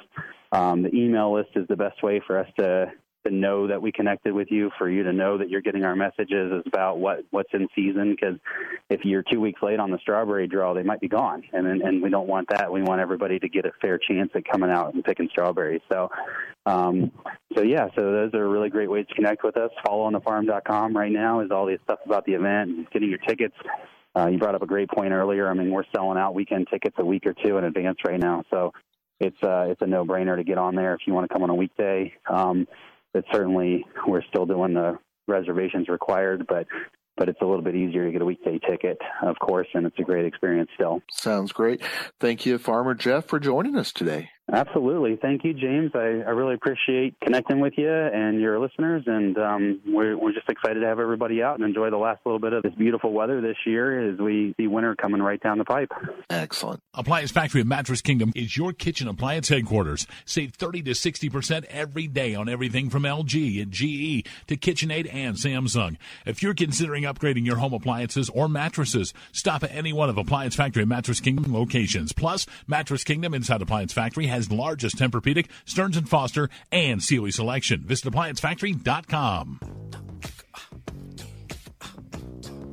Um, 0.53 0.83
the 0.83 0.95
email 0.95 1.35
list 1.35 1.51
is 1.57 1.67
the 1.69 1.77
best 1.77 2.03
way 2.03 2.23
for 2.27 2.39
us 2.39 2.49
to 2.59 2.93
to 3.27 3.33
know 3.33 3.67
that 3.67 3.81
we 3.81 3.93
connected 3.93 4.33
with 4.33 4.49
you, 4.51 4.71
for 4.79 4.89
you 4.91 5.03
to 5.03 5.13
know 5.13 5.39
that 5.39 5.49
you're 5.49 5.61
getting 5.61 5.85
our 5.85 5.97
messages 5.97 6.53
is 6.53 6.63
about 6.67 6.99
what 6.99 7.25
what's 7.31 7.51
in 7.53 7.69
season. 7.75 8.11
Because 8.11 8.39
if 8.91 9.01
you're 9.05 9.23
two 9.23 9.41
weeks 9.41 9.63
late 9.63 9.81
on 9.81 9.91
the 9.91 9.99
strawberry 9.99 10.47
draw, 10.47 10.75
they 10.75 10.83
might 10.83 11.01
be 11.01 11.09
gone, 11.09 11.43
and 11.53 11.67
and 11.67 12.03
we 12.03 12.11
don't 12.11 12.29
want 12.29 12.49
that. 12.51 12.73
We 12.73 12.83
want 12.83 13.01
everybody 13.01 13.39
to 13.39 13.49
get 13.49 13.65
a 13.65 13.73
fair 13.81 13.99
chance 13.99 14.31
at 14.35 14.45
coming 14.45 14.71
out 14.71 14.95
and 14.95 15.05
picking 15.05 15.29
strawberries. 15.31 15.83
So, 15.91 16.11
um, 16.67 17.11
so 17.55 17.63
yeah, 17.63 17.89
so 17.97 18.13
those 18.13 18.35
are 18.35 18.49
really 18.49 18.71
great 18.71 18.91
ways 18.91 19.07
to 19.09 19.15
connect 19.15 19.45
with 19.45 19.57
us. 19.57 19.71
Follow 19.87 20.03
on 20.03 20.13
the 20.13 20.21
Fallonthefarm.com 20.21 20.97
right 20.97 21.13
now 21.13 21.41
is 21.41 21.51
all 21.51 21.67
the 21.67 21.79
stuff 21.85 22.01
about 22.05 22.25
the 22.27 22.33
event, 22.33 22.91
getting 22.93 23.09
your 23.09 23.19
tickets. 23.19 23.55
Uh, 24.17 24.29
you 24.29 24.39
brought 24.39 24.55
up 24.55 24.63
a 24.63 24.67
great 24.67 24.89
point 24.89 25.13
earlier. 25.13 25.49
I 25.49 25.55
mean, 25.55 25.71
we're 25.71 25.85
selling 25.95 26.19
out 26.19 26.35
weekend 26.35 26.69
tickets 26.71 26.97
a 26.99 27.05
week 27.05 27.27
or 27.27 27.35
two 27.35 27.59
in 27.59 27.65
advance 27.65 27.99
right 28.07 28.21
now, 28.21 28.45
so 28.51 28.73
it's 29.21 29.37
uh, 29.43 29.67
it's 29.69 29.83
a 29.83 29.87
no 29.87 30.05
brainer 30.05 30.37
to 30.37 30.45
get 30.45 30.59
on 30.59 30.75
there 30.75 30.95
if 30.95 31.01
you 31.07 31.15
want 31.15 31.29
to 31.29 31.33
come 31.33 31.43
on 31.43 31.51
a 31.51 31.55
weekday. 31.55 32.13
Um, 32.29 32.67
but 33.15 33.25
certainly 33.33 33.87
we're 34.07 34.23
still 34.29 34.45
doing 34.45 34.75
the 34.75 34.99
reservations 35.27 35.89
required, 35.89 36.47
but 36.47 36.67
but 37.17 37.29
it's 37.29 37.41
a 37.41 37.45
little 37.45 37.63
bit 37.63 37.77
easier 37.77 38.05
to 38.05 38.11
get 38.11 38.21
a 38.21 38.25
weekday 38.25 38.59
ticket, 38.59 38.99
of 39.23 39.39
course, 39.39 39.69
and 39.73 39.87
it's 39.87 39.99
a 40.01 40.03
great 40.03 40.27
experience 40.27 40.69
still. 40.75 41.01
Sounds 41.13 41.53
great. 41.53 41.81
Thank 42.19 42.45
you, 42.45 42.59
Farmer 42.59 42.95
Jeff, 42.95 43.27
for 43.27 43.39
joining 43.39 43.77
us 43.77 43.93
today. 43.93 44.31
Absolutely. 44.53 45.17
Thank 45.17 45.43
you, 45.43 45.55
James. 45.55 45.93
I, 45.95 45.99
I 45.99 46.31
really 46.31 46.55
appreciate 46.55 47.19
connecting 47.21 47.61
with 47.61 47.75
you 47.79 47.91
and 47.91 48.41
your 48.41 48.61
listeners, 48.61 49.03
and 49.07 49.39
um, 49.39 49.81
we're, 49.87 50.19
we're 50.19 50.35
just 50.35 50.49
excited 50.51 50.81
to 50.81 50.87
have 50.87 51.01
everybody 51.01 51.43
out 51.43 51.59
and 51.59 51.65
enjoy 51.65 51.89
the 51.89 51.97
last 51.97 52.21
little 52.27 52.39
bit 52.39 52.53
of 52.53 52.63
this 52.63 52.75
beautiful 52.75 53.13
weather 53.13 53.41
this 53.41 53.57
year 53.65 54.13
as 54.13 54.19
we 54.19 54.55
see 54.59 54.67
winter 54.67 54.95
coming 54.95 55.23
right 55.23 55.41
down 55.41 55.57
the 55.57 55.65
pipe. 55.65 55.91
Excellent. 56.29 56.81
Appliance 56.93 57.31
Factory 57.31 57.63
of 57.63 57.67
Mattress 57.67 58.03
Kingdom 58.03 58.33
is 58.35 58.55
your 58.55 58.75
kitchen 58.75 59.09
appliance 59.09 59.49
headquarters. 59.49 60.07
Save 60.27 60.53
30 60.53 60.83
to 60.83 60.91
60% 60.91 61.65
every 61.65 62.07
day 62.07 62.35
on 62.35 62.49
everything 62.49 62.91
from 62.91 63.05
LG 63.05 63.63
and 63.63 63.73
GE 63.73 64.29
to 64.49 64.57
KitchenAid 64.59 65.13
and 65.13 65.37
Samsung. 65.37 65.97
If 66.27 66.43
you're 66.43 66.55
considering 66.55 67.05
upgrading 67.05 67.47
your 67.47 67.57
home 67.57 67.73
appliances 67.73 68.29
or 68.29 68.51
mattresses, 68.51 69.15
stop 69.33 69.65
at 69.65 69.75
any 69.75 69.95
one 69.95 70.11
of 70.11 70.19
Appliance 70.19 70.55
Factory 70.55 70.85
Mattress 70.85 71.21
Kingdom 71.21 71.55
locations. 71.55 72.13
Plus, 72.13 72.47
Mattress 72.67 73.05
Kingdom 73.05 73.33
inside 73.33 73.63
Appliance 73.63 73.95
Factory 73.95 74.27
has 74.35 74.51
largest 74.51 74.97
Tempur-Pedic, 74.97 75.47
Stearns 75.65 75.99
& 75.99 76.09
Foster, 76.09 76.49
and 76.73 77.03
Sealy 77.03 77.31
selection. 77.31 77.83
Visit 77.85 78.13
ApplianceFactory.com. 78.13 79.61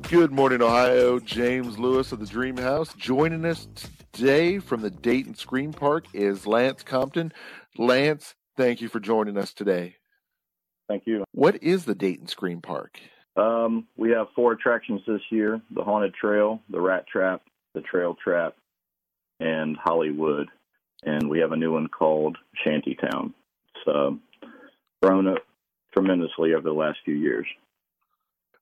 Good 0.02 0.32
morning, 0.32 0.60
Ohio. 0.60 1.20
James 1.20 1.78
Lewis 1.78 2.12
of 2.12 2.20
the 2.20 2.26
Dream 2.26 2.56
House. 2.58 2.92
Joining 2.94 3.44
us 3.46 3.66
today 4.12 4.58
from 4.58 4.82
the 4.82 4.90
Dayton 4.90 5.34
Scream 5.34 5.72
Park 5.72 6.04
is 6.12 6.46
Lance 6.46 6.82
Compton. 6.82 7.32
Lance, 7.78 8.34
thank 8.56 8.82
you 8.82 8.88
for 8.88 9.00
joining 9.00 9.38
us 9.38 9.54
today. 9.54 9.96
Thank 10.88 11.04
you. 11.06 11.24
What 11.32 11.62
is 11.62 11.86
the 11.86 11.94
Dayton 11.94 12.26
Scream 12.26 12.60
Park? 12.60 13.00
Um, 13.36 13.86
we 13.96 14.10
have 14.10 14.26
four 14.36 14.52
attractions 14.52 15.00
this 15.06 15.22
year 15.30 15.62
the 15.70 15.82
Haunted 15.82 16.12
Trail, 16.12 16.60
the 16.68 16.80
Rat 16.80 17.06
Trap, 17.06 17.40
the 17.72 17.80
Trail 17.80 18.14
Trap, 18.22 18.54
and 19.40 19.76
Hollywood 19.82 20.48
and 21.02 21.28
we 21.28 21.38
have 21.40 21.52
a 21.52 21.56
new 21.56 21.72
one 21.72 21.88
called 21.88 22.38
Shantytown. 22.64 23.32
It's 23.74 23.88
uh, 23.88 24.10
grown 25.02 25.28
up 25.28 25.38
tremendously 25.92 26.54
over 26.54 26.62
the 26.62 26.72
last 26.72 26.98
few 27.04 27.14
years. 27.14 27.46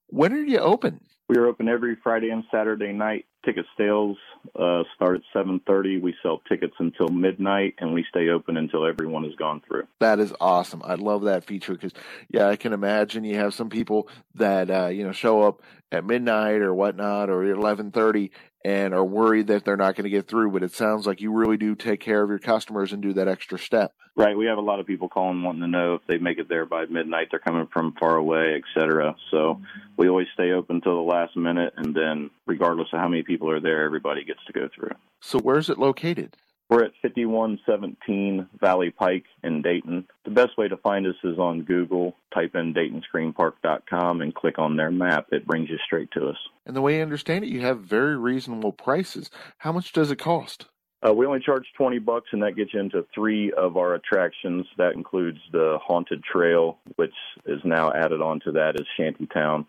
When 0.09 0.33
are 0.33 0.43
you 0.43 0.59
open? 0.59 1.01
We 1.29 1.37
are 1.37 1.47
open 1.47 1.69
every 1.69 1.97
Friday 2.03 2.31
and 2.31 2.43
Saturday 2.51 2.93
night. 2.93 3.25
Ticket 3.45 3.65
sales 3.79 4.19
uh, 4.59 4.83
start 4.97 5.17
at 5.17 5.23
7:30. 5.33 6.03
We 6.03 6.13
sell 6.25 6.43
tickets 6.49 6.75
until 6.81 7.07
midnight, 7.07 7.75
and 7.79 7.95
we 7.95 8.05
stay 8.11 8.29
open 8.31 8.57
until 8.57 8.85
everyone 8.85 9.23
has 9.23 9.37
gone 9.37 9.63
through. 9.67 9.85
That 10.01 10.19
is 10.19 10.35
awesome. 10.41 10.83
I 10.85 10.97
love 10.97 11.23
that 11.23 11.45
feature 11.45 11.75
because, 11.75 11.93
yeah, 12.31 12.49
I 12.49 12.57
can 12.57 12.73
imagine 12.73 13.23
you 13.23 13.37
have 13.37 13.55
some 13.55 13.71
people 13.71 14.09
that 14.35 14.71
uh, 14.71 14.89
you 14.89 15.05
know 15.05 15.13
show 15.13 15.43
up 15.43 15.63
at 15.93 16.05
midnight 16.05 16.63
or 16.63 16.75
whatnot 16.75 17.31
or 17.31 17.45
11:30 17.45 18.31
and 18.65 18.93
are 18.95 19.05
worried 19.05 19.47
that 19.47 19.65
they're 19.65 19.77
not 19.77 19.97
going 19.97 20.05
to 20.05 20.11
get 20.11 20.29
through. 20.29 20.51
But 20.51 20.63
it 20.63 20.73
sounds 20.73 21.07
like 21.07 21.21
you 21.21 21.33
really 21.33 21.57
do 21.57 21.75
take 21.75 22.01
care 22.01 22.23
of 22.23 22.29
your 22.29 22.39
customers 22.39 22.93
and 22.93 23.03
do 23.03 23.13
that 23.15 23.29
extra 23.29 23.59
step. 23.59 23.95
Right. 24.17 24.37
We 24.37 24.47
have 24.47 24.59
a 24.59 24.63
lot 24.63 24.81
of 24.81 24.87
people 24.87 25.09
calling 25.09 25.43
wanting 25.43 25.63
to 25.63 25.69
know 25.69 25.95
if 25.95 26.03
they 26.07 26.19
make 26.19 26.39
it 26.39 26.49
there 26.49 26.67
by 26.67 26.85
midnight. 26.87 27.29
They're 27.31 27.39
coming 27.39 27.69
from 27.73 27.95
far 27.99 28.17
away, 28.17 28.55
et 28.57 28.63
cetera. 28.75 29.17
So 29.31 29.61
we 29.97 30.09
always 30.09 30.27
stay 30.35 30.51
open 30.51 30.81
till 30.81 30.97
the 30.97 31.11
last 31.11 31.37
minute, 31.37 31.75
and 31.77 31.95
then 31.95 32.31
regardless 32.47 32.89
of 32.93 32.99
how 32.99 33.09
many 33.09 33.23
people 33.23 33.51
are 33.51 33.61
there, 33.61 33.85
everybody 33.85 34.25
gets 34.25 34.45
to 34.47 34.53
go 34.53 34.69
through. 34.75 34.95
So 35.21 35.39
where's 35.39 35.71
it 35.71 35.79
located? 35.79 36.37
We're 36.71 36.85
at 36.85 36.93
5117 37.03 38.49
Valley 38.61 38.91
Pike 38.93 39.25
in 39.43 39.61
Dayton. 39.61 40.07
The 40.25 40.31
best 40.31 40.57
way 40.57 40.69
to 40.69 40.77
find 40.77 41.05
us 41.05 41.17
is 41.25 41.37
on 41.37 41.63
Google. 41.63 42.15
Type 42.33 42.55
in 42.55 42.73
DaytonScreamPark.com 42.73 44.21
and 44.21 44.33
click 44.33 44.57
on 44.61 44.77
their 44.77 44.93
map. 44.93 45.27
It 45.33 45.45
brings 45.49 45.69
you 45.69 45.79
straight 45.85 46.13
to 46.13 46.29
us. 46.29 46.37
And 46.65 46.77
the 46.77 46.81
way 46.81 47.01
I 47.01 47.03
understand 47.03 47.43
it, 47.43 47.51
you 47.51 47.61
have 47.63 47.81
very 47.81 48.17
reasonable 48.17 48.71
prices. 48.71 49.31
How 49.59 49.73
much 49.73 49.93
does 49.93 50.13
it 50.13 50.21
cost? 50.21 50.67
Uh, 51.05 51.13
we 51.13 51.27
only 51.27 51.41
charge 51.41 51.65
20 51.77 51.99
bucks, 51.99 52.29
and 52.31 52.43
that 52.45 52.55
gets 52.55 52.73
you 52.73 52.79
into 52.79 53.05
three 53.13 53.53
of 53.53 53.77
our 53.77 53.95
attractions. 53.95 54.65
That 54.79 54.93
includes 54.93 55.41
the 55.51 55.79
Haunted 55.85 56.23
Trail, 56.23 56.79
which 56.95 57.15
is 57.47 57.61
now 57.65 57.91
added 57.93 58.23
on 58.23 58.39
to 58.45 58.53
that 58.53 58.79
as 58.79 58.87
Shantytown. 58.97 59.67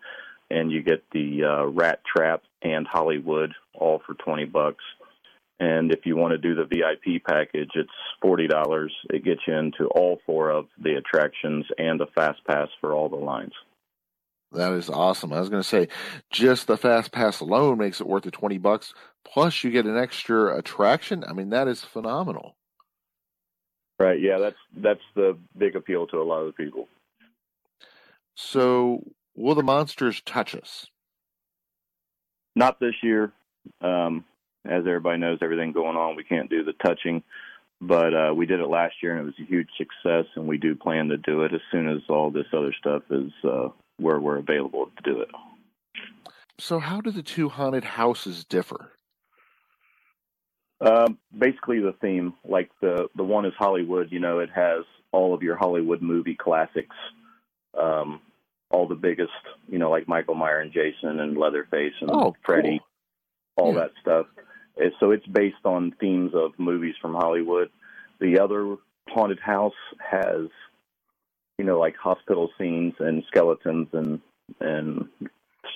And 0.52 0.70
you 0.70 0.84
get 0.84 1.02
the 1.10 1.42
uh, 1.42 1.64
Rat 1.66 2.02
Trap 2.04 2.44
and 2.62 2.86
Hollywood, 2.86 3.54
all 3.74 4.00
for 4.06 4.14
20 4.14 4.44
bucks. 4.44 4.84
And 5.60 5.92
if 5.92 6.00
you 6.04 6.16
want 6.16 6.32
to 6.32 6.38
do 6.38 6.54
the 6.54 6.64
VIP 6.64 7.22
package, 7.24 7.70
it's 7.74 7.90
forty 8.20 8.48
dollars. 8.48 8.92
It 9.10 9.24
gets 9.24 9.40
you 9.46 9.54
into 9.54 9.86
all 9.86 10.20
four 10.26 10.50
of 10.50 10.66
the 10.82 10.94
attractions 10.94 11.66
and 11.78 12.00
a 12.00 12.06
fast 12.06 12.44
pass 12.46 12.68
for 12.80 12.92
all 12.92 13.08
the 13.08 13.16
lines. 13.16 13.52
That 14.52 14.72
is 14.72 14.90
awesome. 14.90 15.32
I 15.32 15.40
was 15.40 15.48
going 15.48 15.62
to 15.62 15.68
say, 15.68 15.88
just 16.30 16.66
the 16.66 16.76
fast 16.76 17.10
pass 17.10 17.40
alone 17.40 17.78
makes 17.78 18.00
it 18.00 18.06
worth 18.06 18.24
the 18.24 18.30
twenty 18.30 18.58
bucks. 18.58 18.92
Plus, 19.24 19.62
you 19.62 19.70
get 19.70 19.86
an 19.86 19.96
extra 19.96 20.58
attraction. 20.58 21.24
I 21.26 21.32
mean, 21.32 21.50
that 21.50 21.68
is 21.68 21.82
phenomenal. 21.82 22.56
Right. 23.98 24.20
Yeah. 24.20 24.38
That's 24.38 24.56
that's 24.76 25.04
the 25.14 25.38
big 25.56 25.76
appeal 25.76 26.06
to 26.08 26.16
a 26.16 26.24
lot 26.24 26.40
of 26.40 26.46
the 26.46 26.64
people. 26.64 26.88
So, 28.34 29.04
will 29.36 29.54
the 29.54 29.62
monsters 29.62 30.20
touch 30.22 30.54
us? 30.54 30.86
Not 32.56 32.80
this 32.80 32.94
year. 33.02 33.32
Um, 33.80 34.24
as 34.64 34.86
everybody 34.86 35.18
knows, 35.18 35.38
everything 35.42 35.72
going 35.72 35.96
on, 35.96 36.16
we 36.16 36.24
can't 36.24 36.50
do 36.50 36.64
the 36.64 36.72
touching. 36.84 37.22
But 37.80 38.14
uh, 38.14 38.32
we 38.34 38.46
did 38.46 38.60
it 38.60 38.68
last 38.68 38.94
year, 39.02 39.12
and 39.12 39.22
it 39.22 39.24
was 39.24 39.34
a 39.40 39.50
huge 39.50 39.68
success. 39.76 40.26
And 40.36 40.46
we 40.46 40.56
do 40.56 40.76
plan 40.76 41.08
to 41.08 41.16
do 41.16 41.42
it 41.42 41.52
as 41.52 41.60
soon 41.72 41.88
as 41.88 41.98
all 42.08 42.30
this 42.30 42.46
other 42.52 42.72
stuff 42.78 43.02
is 43.10 43.32
uh, 43.42 43.70
where 43.96 44.20
we're 44.20 44.38
available 44.38 44.86
to 44.96 45.02
do 45.02 45.20
it. 45.20 45.28
So, 46.58 46.78
how 46.78 47.00
do 47.00 47.10
the 47.10 47.24
two 47.24 47.48
haunted 47.48 47.82
houses 47.82 48.44
differ? 48.44 48.92
Um, 50.80 51.18
basically, 51.36 51.80
the 51.80 51.94
theme, 52.00 52.34
like 52.44 52.70
the 52.80 53.08
the 53.16 53.24
one 53.24 53.46
is 53.46 53.52
Hollywood. 53.58 54.12
You 54.12 54.20
know, 54.20 54.38
it 54.38 54.50
has 54.54 54.84
all 55.10 55.34
of 55.34 55.42
your 55.42 55.56
Hollywood 55.56 56.02
movie 56.02 56.36
classics, 56.36 56.96
um, 57.76 58.20
all 58.70 58.86
the 58.86 58.94
biggest. 58.94 59.30
You 59.68 59.78
know, 59.78 59.90
like 59.90 60.06
Michael 60.06 60.36
Myers 60.36 60.66
and 60.66 60.72
Jason 60.72 61.18
and 61.18 61.36
Leatherface 61.36 61.94
and 62.00 62.10
oh, 62.12 62.34
Freddy, 62.44 62.80
cool. 63.58 63.66
all 63.66 63.74
yeah. 63.74 63.80
that 63.80 63.90
stuff. 64.00 64.26
So 65.00 65.10
it's 65.10 65.26
based 65.26 65.64
on 65.64 65.94
themes 66.00 66.32
of 66.34 66.52
movies 66.58 66.94
from 67.00 67.14
Hollywood. 67.14 67.70
The 68.20 68.40
other 68.40 68.76
haunted 69.08 69.40
house 69.40 69.72
has, 69.98 70.48
you 71.58 71.64
know, 71.64 71.78
like 71.78 71.96
hospital 71.96 72.50
scenes 72.58 72.94
and 72.98 73.22
skeletons 73.28 73.88
and 73.92 74.20
and 74.60 75.08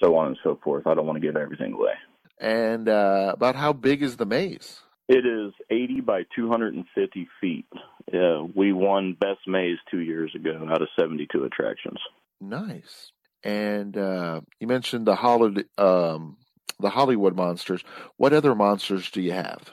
so 0.03 0.17
on 0.17 0.29
and 0.29 0.39
so 0.43 0.59
forth. 0.63 0.87
I 0.87 0.95
don't 0.95 1.07
want 1.07 1.21
to 1.21 1.27
give 1.27 1.37
everything 1.37 1.73
away. 1.73 1.95
And 2.39 2.89
uh, 2.89 3.33
about 3.35 3.57
how 3.57 3.73
big 3.73 4.03
is 4.03 4.17
the 4.17 4.27
maze? 4.27 4.81
It 5.09 5.25
is 5.25 5.53
80 5.71 6.01
by 6.01 6.23
250 6.35 7.29
feet. 7.41 7.67
Uh, 8.13 8.45
we 8.55 8.73
won 8.73 9.17
Best 9.19 9.47
Maze 9.47 9.79
two 9.91 10.01
years 10.01 10.35
ago 10.35 10.67
out 10.69 10.83
of 10.83 10.89
72 10.99 11.45
attractions. 11.45 11.99
Nice. 12.41 13.13
And 13.45 13.97
uh, 13.97 14.41
you 14.59 14.67
mentioned 14.67 15.07
the 15.07 15.15
holiday, 15.15 15.63
um, 15.79 16.37
the 16.81 16.91
Hollywood 16.91 17.37
monsters. 17.37 17.83
What 18.17 18.33
other 18.33 18.55
monsters 18.55 19.11
do 19.11 19.21
you 19.21 19.33
have? 19.33 19.71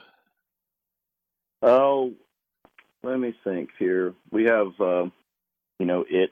Oh, 1.62 2.14
let 3.04 3.20
me 3.20 3.34
think 3.44 3.70
here. 3.80 4.14
We 4.32 4.46
have, 4.46 4.80
uh, 4.80 5.06
you 5.80 5.86
know, 5.86 6.06
it 6.10 6.32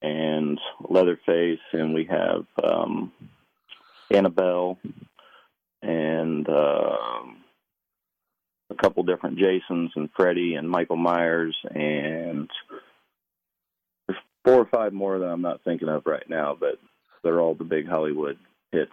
and 0.00 0.60
Leatherface, 0.88 1.58
and 1.72 1.92
we 1.92 2.04
have 2.04 2.46
um, 2.62 3.12
Annabelle, 4.10 4.78
and 5.82 6.48
um, 6.48 7.38
a 8.70 8.74
couple 8.80 9.02
different 9.02 9.38
Jasons, 9.38 9.90
and 9.96 10.08
Freddy, 10.16 10.54
and 10.54 10.70
Michael 10.70 10.96
Myers, 10.96 11.56
and 11.74 12.48
there's 14.06 14.20
four 14.44 14.54
or 14.54 14.66
five 14.66 14.92
more 14.92 15.18
that 15.18 15.26
I'm 15.26 15.42
not 15.42 15.64
thinking 15.64 15.88
of 15.88 16.06
right 16.06 16.28
now, 16.28 16.56
but 16.58 16.78
they're 17.22 17.40
all 17.40 17.54
the 17.54 17.64
big 17.64 17.88
Hollywood 17.88 18.38
hits. 18.72 18.92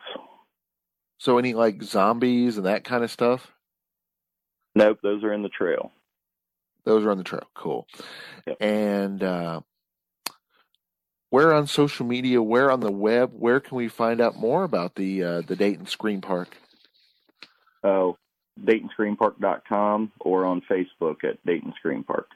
So 1.18 1.38
any 1.38 1.54
like 1.54 1.82
zombies 1.82 2.58
and 2.58 2.66
that 2.66 2.84
kind 2.84 3.04
of 3.04 3.12
stuff? 3.12 3.52
Nope, 4.76 5.00
those 5.02 5.24
are 5.24 5.34
in 5.34 5.42
the 5.42 5.50
trail. 5.50 5.92
Those 6.84 7.06
are 7.06 7.12
on 7.12 7.18
the 7.18 7.24
trail. 7.24 7.48
Cool. 7.56 7.88
Yep. 8.46 8.58
And 8.62 9.24
uh, 9.24 9.62
where 11.30 11.54
on 11.54 11.68
social 11.68 12.06
media, 12.06 12.42
where 12.42 12.70
on 12.70 12.82
the 12.82 12.92
web, 12.92 13.32
where 13.34 13.60
can 13.60 13.78
we 13.78 13.88
find 13.88 14.22
out 14.22 14.36
more 14.36 14.64
about 14.64 14.96
the 14.96 15.24
uh, 15.24 15.42
the 15.42 15.56
Dayton 15.56 15.88
Scream 15.88 16.22
Park? 16.22 16.56
Oh, 17.84 18.18
DaytonScreamPark.com 18.64 20.12
or 20.20 20.46
on 20.46 20.62
Facebook 20.62 21.24
at 21.24 21.44
Dayton 21.46 21.74
Scream 21.78 22.04
Park. 22.04 22.30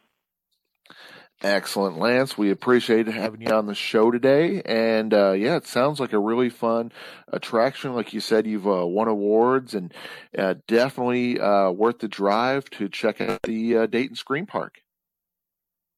Excellent, 1.41 1.97
Lance. 1.97 2.38
We 2.38 2.52
appreciate 2.52 3.08
having 3.08 3.41
you 3.41 3.54
on 3.54 3.65
the 3.65 3.75
show 3.75 4.12
today. 4.12 4.62
And 4.65 5.13
uh, 5.13 5.32
yeah, 5.32 5.56
it 5.56 5.65
sounds 5.65 5.99
like 5.99 6.12
a 6.12 6.19
really 6.19 6.49
fun 6.49 6.91
attraction. 7.32 7.95
Like 7.95 8.13
you 8.13 8.19
said, 8.19 8.45
you've 8.45 8.67
uh, 8.67 8.86
won 8.86 9.08
awards 9.08 9.73
and 9.73 9.93
uh, 10.38 10.56
definitely 10.67 11.39
uh, 11.39 11.71
worth 11.71 11.99
the 11.99 12.10
drive 12.10 12.69
to 12.71 12.89
check 12.89 13.21
out 13.21 13.43
the 13.43 13.78
uh, 13.78 13.86
Dayton 13.86 14.17
Scream 14.17 14.47
Park. 14.47 14.82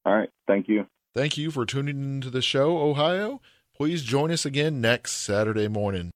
All 0.06 0.16
right. 0.16 0.30
Thank 0.48 0.68
you. 0.68 0.86
Thank 1.16 1.38
you 1.38 1.50
for 1.50 1.66
tuning 1.66 2.02
into 2.02 2.30
the 2.30 2.42
show, 2.42 2.78
Ohio. 2.78 3.42
Please 3.76 4.04
join 4.04 4.32
us 4.32 4.46
again 4.46 4.80
next 4.80 5.14
Saturday 5.14 5.68
morning. 5.68 6.10